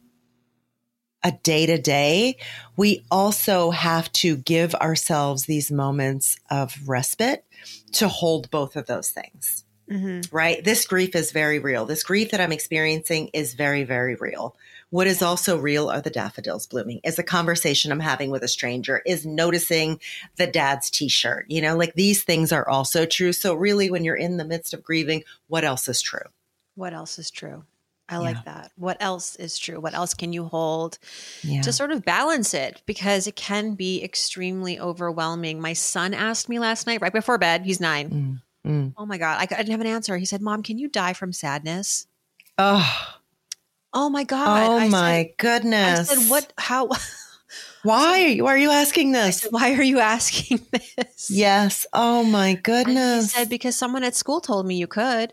a 1.23 1.33
day 1.33 1.66
to 1.66 1.79
day, 1.79 2.37
we 2.77 3.05
also 3.11 3.71
have 3.71 4.11
to 4.12 4.37
give 4.37 4.75
ourselves 4.77 5.45
these 5.45 5.71
moments 5.71 6.38
of 6.51 6.77
respite 6.88 7.45
to 7.93 8.09
hold 8.09 8.51
both 8.51 8.77
of 8.77 8.87
those 8.87 9.11
things. 9.11 9.64
Mm-hmm. 9.90 10.35
Right? 10.35 10.62
This 10.62 10.87
grief 10.87 11.16
is 11.16 11.33
very 11.33 11.59
real. 11.59 11.85
This 11.85 12.05
grief 12.05 12.31
that 12.31 12.40
I'm 12.40 12.53
experiencing 12.53 13.31
is 13.35 13.55
very, 13.55 13.83
very 13.83 14.14
real. 14.14 14.55
What 14.90 15.07
is 15.07 15.22
also 15.22 15.57
real 15.57 15.88
are 15.88 16.00
the 16.00 16.11
daffodils 16.11 16.66
blooming, 16.66 17.00
is 17.05 17.18
a 17.18 17.22
conversation 17.22 17.92
I'm 17.92 18.00
having 18.00 18.31
with 18.31 18.42
a 18.42 18.48
stranger, 18.48 19.03
is 19.07 19.24
noticing 19.24 20.00
the 20.37 20.46
dad's 20.48 20.90
t 20.90 21.09
shirt. 21.09 21.46
You 21.48 21.62
know, 21.62 21.76
like 21.76 21.94
these 21.94 22.24
things 22.24 22.53
are 22.53 22.68
also 22.68 23.07
true. 23.07 23.33
So, 23.33 23.55
really, 23.55 23.90
when 23.90 24.05
you're 24.05 24.16
in 24.16 24.37
the 24.37 24.44
midst 24.44 24.74
of 24.74 24.83
grieving, 24.83 25.22
what 25.46 25.64
else 25.64 25.88
is 25.88 26.03
true? 26.03 26.26
What 26.74 26.92
else 26.92 27.18
is 27.18 27.31
true? 27.31 27.64
I 28.11 28.18
like 28.18 28.37
yeah. 28.38 28.55
that. 28.55 28.72
What 28.76 28.96
else 29.00 29.37
is 29.37 29.57
true? 29.57 29.79
What 29.79 29.94
else 29.94 30.14
can 30.14 30.33
you 30.33 30.44
hold 30.44 30.98
yeah. 31.42 31.62
to 31.62 31.72
sort 31.72 31.92
of 31.92 32.05
balance 32.05 32.53
it? 32.55 32.83
Because 32.85 33.29
it 33.29 33.37
can 33.37 33.74
be 33.74 34.03
extremely 34.03 34.81
overwhelming. 34.81 35.61
My 35.61 35.74
son 35.74 36.12
asked 36.12 36.48
me 36.48 36.59
last 36.59 36.88
night, 36.88 37.00
right 37.00 37.12
before 37.12 37.38
bed, 37.38 37.64
he's 37.64 37.81
nine. 37.81 38.42
Mm, 38.66 38.70
mm. 38.70 38.94
Oh 38.96 39.07
my 39.07 39.16
God, 39.16 39.38
I, 39.38 39.42
I, 39.42 39.46
didn't 39.46 39.70
have 39.70 39.81
an 39.81 39.87
answer. 39.87 40.16
He 40.16 40.24
said, 40.24 40.42
Mom, 40.42 40.64
can 40.64 40.76
you 40.76 40.88
die 40.88 41.12
from 41.12 41.33
sadness? 41.33 42.09
Oh, 42.59 43.19
Oh 43.92 44.09
my 44.09 44.24
God. 44.24 44.68
Oh 44.68 44.79
I 44.79 44.88
my 44.88 45.22
said, 45.22 45.37
goodness. 45.38 46.11
I 46.11 46.14
said, 46.14 46.31
what, 46.31 46.53
how? 46.59 46.88
Why? 47.83 48.37
are 48.38 48.44
Why 48.44 48.55
are 48.55 48.59
you 48.59 48.70
asking 48.70 49.12
this? 49.12 49.38
Said, 49.38 49.53
Why 49.53 49.74
are 49.74 49.83
you 49.83 50.00
asking 50.00 50.61
this? 50.72 51.31
Yes. 51.31 51.87
Oh 51.92 52.22
my 52.24 52.55
goodness. 52.55 53.33
Said, 53.33 53.48
because 53.48 53.76
someone 53.76 54.05
at 54.05 54.14
school 54.14 54.40
told 54.40 54.66
me 54.66 54.76
you 54.76 54.87
could. 54.87 55.33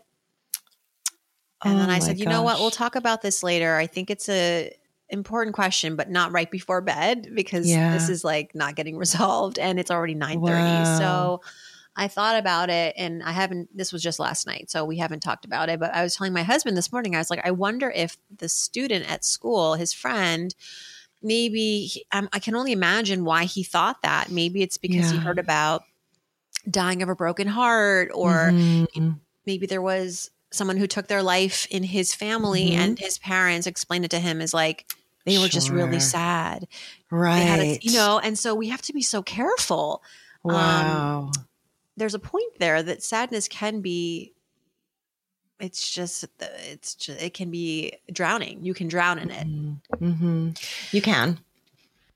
And 1.64 1.74
oh 1.74 1.78
then 1.78 1.90
I 1.90 1.98
said, 1.98 2.16
gosh. 2.16 2.20
you 2.20 2.26
know 2.26 2.42
what? 2.42 2.60
We'll 2.60 2.70
talk 2.70 2.94
about 2.94 3.20
this 3.20 3.42
later. 3.42 3.76
I 3.76 3.86
think 3.86 4.10
it's 4.10 4.28
a 4.28 4.72
important 5.10 5.54
question, 5.54 5.96
but 5.96 6.10
not 6.10 6.32
right 6.32 6.50
before 6.50 6.80
bed 6.80 7.30
because 7.34 7.68
yeah. 7.68 7.92
this 7.92 8.08
is 8.08 8.24
like 8.24 8.54
not 8.54 8.76
getting 8.76 8.96
resolved 9.04 9.58
and 9.58 9.78
it's 9.78 9.90
already 9.90 10.14
9 10.14 10.40
30. 10.40 10.52
Wow. 10.52 10.98
So 10.98 11.40
I 11.98 12.06
thought 12.06 12.38
about 12.38 12.70
it 12.70 12.94
and 12.96 13.22
I 13.24 13.32
haven't, 13.32 13.76
this 13.76 13.92
was 13.92 14.02
just 14.02 14.20
last 14.20 14.46
night, 14.46 14.70
so 14.70 14.84
we 14.84 14.98
haven't 14.98 15.20
talked 15.20 15.44
about 15.44 15.68
it. 15.68 15.80
But 15.80 15.92
I 15.92 16.02
was 16.04 16.14
telling 16.14 16.32
my 16.32 16.44
husband 16.44 16.76
this 16.76 16.92
morning, 16.92 17.16
I 17.16 17.18
was 17.18 17.28
like, 17.28 17.44
I 17.44 17.50
wonder 17.50 17.90
if 17.90 18.16
the 18.34 18.48
student 18.48 19.10
at 19.10 19.24
school, 19.24 19.74
his 19.74 19.92
friend, 19.92 20.54
maybe 21.20 21.86
he, 21.86 22.06
um, 22.12 22.28
I 22.32 22.38
can 22.38 22.54
only 22.54 22.70
imagine 22.70 23.24
why 23.24 23.44
he 23.44 23.64
thought 23.64 24.00
that. 24.02 24.30
Maybe 24.30 24.62
it's 24.62 24.78
because 24.78 25.12
yeah. 25.12 25.18
he 25.18 25.24
heard 25.24 25.40
about 25.40 25.82
dying 26.70 27.02
of 27.02 27.08
a 27.08 27.16
broken 27.16 27.48
heart, 27.48 28.12
or 28.14 28.50
mm-hmm. 28.52 29.10
maybe 29.44 29.66
there 29.66 29.82
was 29.82 30.30
someone 30.50 30.76
who 30.76 30.86
took 30.86 31.08
their 31.08 31.22
life 31.22 31.66
in 31.68 31.82
his 31.82 32.14
family 32.14 32.70
mm-hmm. 32.70 32.80
and 32.80 32.98
his 32.98 33.18
parents 33.18 33.66
explained 33.66 34.04
it 34.04 34.12
to 34.12 34.20
him 34.20 34.40
as 34.40 34.54
like, 34.54 34.86
they 35.24 35.36
were 35.36 35.42
sure. 35.42 35.48
just 35.48 35.68
really 35.68 36.00
sad. 36.00 36.68
Right. 37.10 37.42
A, 37.42 37.78
you 37.82 37.92
know, 37.92 38.18
and 38.22 38.38
so 38.38 38.54
we 38.54 38.68
have 38.68 38.82
to 38.82 38.92
be 38.92 39.02
so 39.02 39.22
careful. 39.22 40.02
Um, 40.44 40.54
wow. 40.54 41.18
Um, 41.34 41.44
there's 41.98 42.14
a 42.14 42.18
point 42.18 42.58
there 42.58 42.82
that 42.82 43.02
sadness 43.02 43.48
can 43.48 43.80
be 43.80 44.32
it's 45.60 45.90
just 45.90 46.24
it's 46.40 46.94
just 46.94 47.20
it 47.20 47.34
can 47.34 47.50
be 47.50 47.92
drowning 48.12 48.62
you 48.62 48.74
can 48.74 48.88
drown 48.88 49.18
in 49.18 49.30
it 49.30 49.46
mm-hmm. 49.46 50.04
mm-hmm. 50.04 50.50
you 50.92 51.02
can 51.02 51.38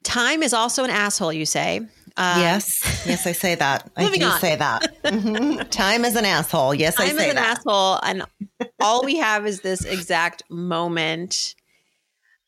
time 0.05 0.43
is 0.43 0.53
also 0.55 0.85
an 0.85 0.91
asshole 0.91 1.33
you 1.33 1.47
say 1.47 1.79
um, 2.17 2.41
yes 2.41 3.05
yes 3.07 3.27
i 3.27 3.33
say 3.33 3.55
that 3.55 3.91
i 3.97 4.09
do 4.09 4.25
on. 4.25 4.41
say 4.41 4.55
that 4.55 5.03
mm-hmm. 5.03 5.59
time 5.71 6.05
is 6.05 6.15
an 6.15 6.25
asshole 6.25 6.75
yes 6.75 6.97
time 6.97 7.07
i 7.07 7.09
say 7.11 7.17
Time 7.17 7.25
is 7.25 7.31
an 7.31 7.37
that. 7.37 7.59
asshole 7.59 7.99
and 8.03 8.23
all 8.81 9.05
we 9.05 9.17
have 9.17 9.47
is 9.47 9.61
this 9.61 9.85
exact 9.85 10.43
moment 10.49 11.55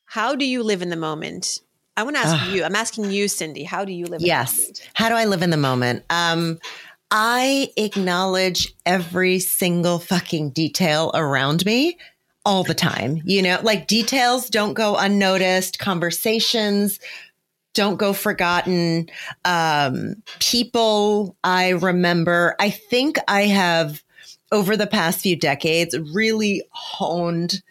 how 0.05 0.37
do 0.37 0.45
you 0.45 0.63
live 0.63 0.83
in 0.83 0.91
the 0.91 0.97
moment 0.97 1.61
I 1.97 2.03
want 2.03 2.17
to 2.17 2.23
ask 2.23 2.51
you. 2.51 2.65
I'm 2.65 2.75
asking 2.75 3.13
you, 3.13 3.27
Cyndie. 3.27 3.65
How 3.65 3.85
do 3.85 3.93
you 3.93 4.07
live? 4.07 4.21
In 4.21 4.27
the 4.27 4.35
moment? 4.35 4.51
Yes. 4.51 4.83
How 4.95 5.09
do 5.09 5.15
I 5.15 5.27
live 5.27 5.43
in 5.43 5.51
the 5.51 5.57
moment? 5.57 6.03
Um, 6.11 6.59
I 7.17 7.71
acknowledge 7.77 8.75
every 8.85 9.39
single 9.39 10.01
fucking 10.01 10.51
detail 10.51 11.13
around 11.15 11.65
me 11.65 11.97
all 12.45 12.65
the 12.65 12.75
time. 12.75 13.23
You 13.25 13.41
know, 13.41 13.61
like 13.63 13.87
details 13.87 14.51
don't 14.51 14.75
go 14.75 14.97
unnoticed, 14.97 15.79
conversations 15.79 16.99
don't 17.73 17.99
go 17.99 18.15
forgotten. 18.15 19.11
Um, 19.45 20.25
people 20.41 21.37
I 21.45 21.71
remember. 21.71 22.57
I 22.59 22.71
think 22.71 23.19
I 23.29 23.43
have, 23.43 24.03
over 24.51 24.77
the 24.77 24.89
past 24.89 25.21
few 25.21 25.37
decades, 25.37 25.97
really 26.13 26.65
honed 26.71 27.63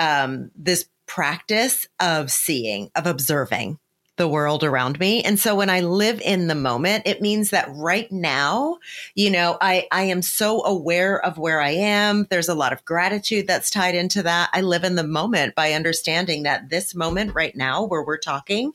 um, 0.00 0.50
this 0.56 0.86
practice 1.06 1.86
of 2.00 2.32
seeing, 2.32 2.90
of 2.96 3.06
observing 3.06 3.78
the 4.16 4.28
world 4.28 4.62
around 4.62 5.00
me. 5.00 5.22
And 5.22 5.38
so 5.40 5.54
when 5.54 5.70
I 5.70 5.80
live 5.80 6.20
in 6.20 6.46
the 6.46 6.54
moment, 6.54 7.02
it 7.06 7.20
means 7.20 7.50
that 7.50 7.68
right 7.70 8.10
now, 8.12 8.78
you 9.14 9.30
know, 9.30 9.58
I, 9.60 9.88
I 9.90 10.04
am 10.04 10.22
so 10.22 10.64
aware 10.64 11.24
of 11.24 11.36
where 11.36 11.60
I 11.60 11.70
am. 11.70 12.26
There's 12.30 12.48
a 12.48 12.54
lot 12.54 12.72
of 12.72 12.84
gratitude 12.84 13.46
that's 13.46 13.70
tied 13.70 13.94
into 13.94 14.22
that. 14.22 14.50
I 14.52 14.60
live 14.60 14.84
in 14.84 14.94
the 14.94 15.06
moment 15.06 15.56
by 15.56 15.72
understanding 15.72 16.44
that 16.44 16.68
this 16.68 16.94
moment 16.94 17.34
right 17.34 17.56
now 17.56 17.84
where 17.84 18.04
we're 18.04 18.18
talking 18.18 18.72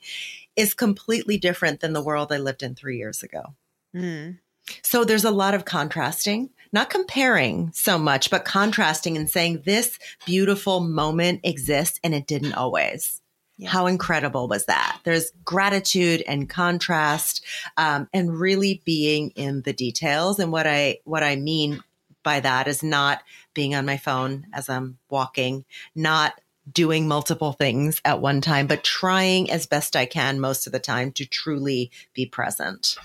is 0.55 0.73
completely 0.73 1.37
different 1.37 1.79
than 1.79 1.93
the 1.93 2.03
world 2.03 2.33
I 2.33 2.37
lived 2.37 2.61
in 2.61 2.75
three 2.75 2.97
years 2.97 3.23
ago. 3.23 3.55
Mm. 3.95 4.39
So 4.83 5.05
there's 5.05 5.23
a 5.23 5.31
lot 5.31 5.53
of 5.53 5.65
contrasting, 5.65 6.49
not 6.73 6.89
comparing 6.89 7.71
so 7.73 7.97
much, 7.97 8.29
but 8.29 8.45
contrasting 8.45 9.15
and 9.15 9.29
saying 9.29 9.63
this 9.65 9.97
beautiful 10.25 10.81
moment 10.81 11.41
exists 11.43 11.99
and 12.03 12.13
it 12.13 12.27
didn't 12.27 12.53
always. 12.53 13.21
Yeah. 13.59 13.69
How 13.69 13.87
incredible 13.87 14.47
was 14.47 14.65
that? 14.67 14.99
There's 15.03 15.31
gratitude 15.43 16.23
and 16.25 16.49
contrast, 16.49 17.45
um, 17.75 18.07
and 18.13 18.39
really 18.39 18.81
being 18.85 19.31
in 19.31 19.63
the 19.63 19.73
details. 19.73 20.39
And 20.39 20.49
what 20.49 20.65
I 20.65 20.99
what 21.03 21.23
I 21.23 21.35
mean 21.35 21.83
by 22.23 22.39
that 22.39 22.69
is 22.69 22.83
not 22.83 23.21
being 23.53 23.75
on 23.75 23.85
my 23.85 23.97
phone 23.97 24.47
as 24.53 24.69
I'm 24.69 24.97
walking, 25.09 25.65
not 25.93 26.39
doing 26.71 27.05
multiple 27.05 27.51
things 27.51 28.01
at 28.05 28.21
one 28.21 28.39
time, 28.39 28.65
but 28.65 28.85
trying 28.85 29.51
as 29.51 29.65
best 29.65 29.93
I 29.95 30.05
can 30.05 30.39
most 30.39 30.65
of 30.65 30.71
the 30.71 30.79
time 30.79 31.11
to 31.13 31.25
truly 31.25 31.91
be 32.13 32.25
present. 32.25 32.95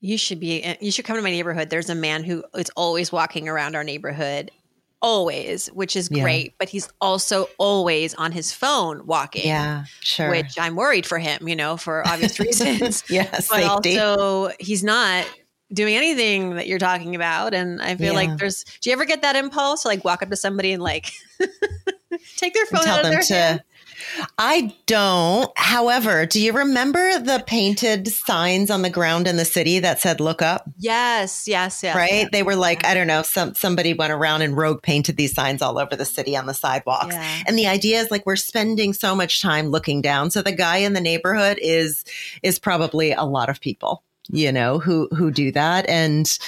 You 0.00 0.16
should 0.16 0.40
be. 0.40 0.76
You 0.80 0.90
should 0.90 1.04
come 1.04 1.16
to 1.16 1.22
my 1.22 1.30
neighborhood. 1.30 1.68
There's 1.68 1.90
a 1.90 1.94
man 1.94 2.24
who 2.24 2.42
is 2.54 2.70
always 2.74 3.12
walking 3.12 3.48
around 3.48 3.74
our 3.74 3.84
neighborhood, 3.84 4.50
always, 5.02 5.68
which 5.68 5.96
is 5.96 6.08
great. 6.08 6.46
Yeah. 6.46 6.52
But 6.58 6.68
he's 6.68 6.88
also 7.00 7.48
always 7.58 8.14
on 8.14 8.32
his 8.32 8.52
phone 8.52 9.06
walking. 9.06 9.46
Yeah, 9.46 9.84
sure. 10.00 10.30
Which 10.30 10.58
I'm 10.58 10.76
worried 10.76 11.06
for 11.06 11.18
him, 11.18 11.48
you 11.48 11.56
know, 11.56 11.76
for 11.76 12.06
obvious 12.06 12.38
reasons. 12.40 13.04
yeah, 13.08 13.28
but 13.30 13.44
safety. 13.44 13.98
also 13.98 14.52
he's 14.58 14.82
not 14.82 15.26
doing 15.72 15.94
anything 15.94 16.56
that 16.56 16.66
you're 16.66 16.78
talking 16.78 17.14
about. 17.14 17.54
And 17.54 17.80
I 17.82 17.96
feel 17.96 18.12
yeah. 18.12 18.12
like 18.12 18.38
there's. 18.38 18.64
Do 18.80 18.90
you 18.90 18.94
ever 18.94 19.04
get 19.04 19.22
that 19.22 19.36
impulse 19.36 19.82
to 19.82 19.88
like 19.88 20.04
walk 20.04 20.22
up 20.22 20.30
to 20.30 20.36
somebody 20.36 20.72
and 20.72 20.82
like 20.82 21.12
take 22.36 22.54
their 22.54 22.66
phone 22.66 22.86
out 22.86 23.04
of 23.04 23.10
their 23.10 23.22
to, 23.22 23.34
hand? 23.34 23.62
I 24.38 24.74
don't. 24.86 25.50
However, 25.56 26.26
do 26.26 26.40
you 26.40 26.52
remember 26.52 27.18
the 27.18 27.42
painted 27.46 28.08
signs 28.08 28.70
on 28.70 28.82
the 28.82 28.90
ground 28.90 29.26
in 29.26 29.36
the 29.36 29.44
city 29.44 29.78
that 29.80 30.00
said 30.00 30.20
"Look 30.20 30.42
up"? 30.42 30.68
Yes, 30.78 31.48
yes, 31.48 31.82
yes. 31.82 31.96
Right? 31.96 32.30
They 32.30 32.42
were 32.42 32.56
like, 32.56 32.84
I 32.84 32.94
don't 32.94 33.06
know, 33.06 33.22
some 33.22 33.54
somebody 33.54 33.94
went 33.94 34.12
around 34.12 34.42
and 34.42 34.56
rogue 34.56 34.82
painted 34.82 35.16
these 35.16 35.34
signs 35.34 35.62
all 35.62 35.78
over 35.78 35.96
the 35.96 36.04
city 36.04 36.36
on 36.36 36.46
the 36.46 36.54
sidewalks. 36.54 37.14
Yeah. 37.14 37.42
And 37.46 37.58
the 37.58 37.66
idea 37.66 38.00
is 38.00 38.10
like 38.10 38.26
we're 38.26 38.36
spending 38.36 38.92
so 38.92 39.14
much 39.14 39.42
time 39.42 39.68
looking 39.68 40.02
down. 40.02 40.30
So 40.30 40.42
the 40.42 40.52
guy 40.52 40.78
in 40.78 40.92
the 40.92 41.00
neighborhood 41.00 41.58
is 41.60 42.04
is 42.42 42.58
probably 42.58 43.12
a 43.12 43.24
lot 43.24 43.48
of 43.48 43.60
people, 43.60 44.02
you 44.28 44.52
know, 44.52 44.78
who 44.78 45.08
who 45.14 45.30
do 45.30 45.52
that 45.52 45.88
and 45.88 46.38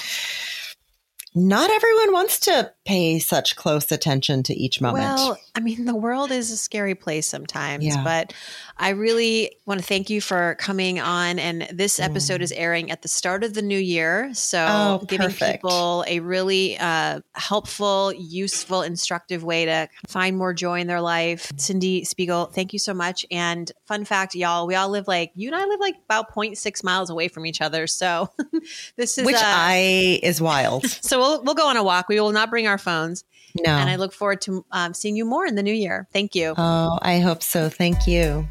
not 1.35 1.69
everyone 1.69 2.11
wants 2.11 2.39
to 2.39 2.71
pay 2.89 3.19
such 3.19 3.55
close 3.55 3.91
attention 3.91 4.41
to 4.41 4.51
each 4.55 4.81
moment. 4.81 5.03
Well, 5.03 5.37
I 5.53 5.59
mean, 5.59 5.85
the 5.85 5.95
world 5.95 6.31
is 6.31 6.49
a 6.49 6.57
scary 6.57 6.95
place 6.95 7.27
sometimes, 7.27 7.85
yeah. 7.85 8.03
but 8.03 8.33
I 8.79 8.89
really 8.89 9.57
want 9.67 9.79
to 9.79 9.85
thank 9.85 10.09
you 10.09 10.21
for 10.21 10.55
coming 10.55 10.99
on. 10.99 11.37
And 11.37 11.67
this 11.71 11.99
episode 11.99 12.41
mm. 12.41 12.45
is 12.45 12.51
airing 12.51 12.89
at 12.89 13.03
the 13.03 13.07
start 13.07 13.43
of 13.43 13.53
the 13.53 13.61
new 13.61 13.77
year. 13.77 14.33
So, 14.33 14.65
oh, 14.67 15.05
giving 15.05 15.27
perfect. 15.27 15.61
people 15.61 16.03
a 16.07 16.19
really 16.19 16.79
uh, 16.79 17.19
helpful, 17.35 18.11
useful, 18.17 18.81
instructive 18.81 19.43
way 19.43 19.65
to 19.65 19.87
find 20.07 20.35
more 20.35 20.55
joy 20.55 20.79
in 20.79 20.87
their 20.87 21.01
life. 21.01 21.51
Cyndie 21.57 22.07
Spiegel, 22.07 22.47
thank 22.47 22.73
you 22.73 22.79
so 22.79 22.95
much. 22.95 23.23
And 23.29 23.71
fun 23.85 24.03
fact, 24.03 24.33
y'all, 24.33 24.65
we 24.65 24.73
all 24.73 24.89
live 24.89 25.07
like, 25.07 25.31
you 25.35 25.49
and 25.49 25.55
I 25.55 25.63
live 25.65 25.79
like 25.79 25.97
about 26.05 26.33
0.6 26.33 26.83
miles 26.83 27.11
away 27.11 27.27
from 27.27 27.45
each 27.45 27.61
other. 27.61 27.85
So, 27.85 28.31
this 28.95 29.19
is 29.19 29.27
which 29.27 29.35
uh, 29.35 29.41
I 29.43 30.19
is 30.23 30.41
wild. 30.41 30.87
so, 31.01 31.19
we'll, 31.19 31.43
we'll 31.43 31.55
go 31.55 31.67
on 31.67 31.77
a 31.77 31.83
walk. 31.83 32.07
We 32.09 32.19
will 32.19 32.31
not 32.31 32.49
bring 32.49 32.65
our 32.65 32.78
phones. 32.79 33.23
No. 33.55 33.71
And 33.71 33.89
I 33.89 33.95
look 33.95 34.13
forward 34.13 34.41
to 34.41 34.65
um, 34.71 34.93
seeing 34.93 35.15
you 35.15 35.25
more 35.25 35.45
in 35.45 35.55
the 35.55 35.63
new 35.63 35.73
year. 35.73 36.07
Thank 36.13 36.35
you. 36.35 36.53
Oh, 36.57 36.99
I 37.01 37.19
hope 37.19 37.43
so. 37.43 37.69
Thank 37.69 38.07
you. 38.07 38.47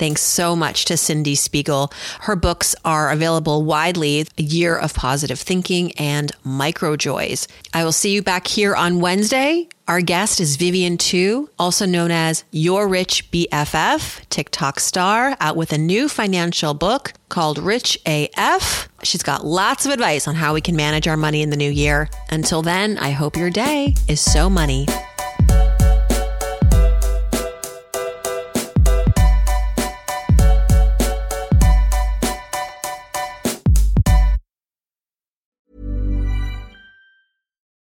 Thanks 0.00 0.22
so 0.22 0.56
much 0.56 0.86
to 0.86 0.94
Cyndie 0.94 1.36
Spiegel. 1.36 1.92
Her 2.20 2.34
books 2.34 2.74
are 2.86 3.10
available 3.10 3.62
widely 3.64 4.26
A 4.38 4.42
Year 4.42 4.74
of 4.74 4.94
Positive 4.94 5.38
Thinking 5.38 5.92
and 5.98 6.32
Microjoys. 6.42 7.46
I 7.74 7.84
will 7.84 7.92
see 7.92 8.14
you 8.14 8.22
back 8.22 8.46
here 8.46 8.74
on 8.74 9.00
Wednesday. 9.00 9.68
Our 9.86 10.00
guest 10.00 10.40
is 10.40 10.56
Vivian 10.56 10.96
Tu, 10.96 11.50
also 11.58 11.84
known 11.84 12.10
as 12.10 12.44
Your 12.50 12.88
Rich 12.88 13.30
BFF, 13.30 14.26
TikTok 14.30 14.80
star, 14.80 15.36
out 15.38 15.56
with 15.56 15.70
a 15.70 15.78
new 15.78 16.08
financial 16.08 16.72
book 16.72 17.12
called 17.28 17.58
Rich 17.58 17.98
AF. 18.06 18.88
She's 19.02 19.22
got 19.22 19.44
lots 19.44 19.84
of 19.84 19.92
advice 19.92 20.26
on 20.26 20.34
how 20.34 20.54
we 20.54 20.62
can 20.62 20.76
manage 20.76 21.08
our 21.08 21.18
money 21.18 21.42
in 21.42 21.50
the 21.50 21.58
new 21.58 21.70
year. 21.70 22.08
Until 22.30 22.62
then, 22.62 22.96
I 22.96 23.10
hope 23.10 23.36
your 23.36 23.50
day 23.50 23.96
is 24.08 24.22
so 24.22 24.48
money. 24.48 24.86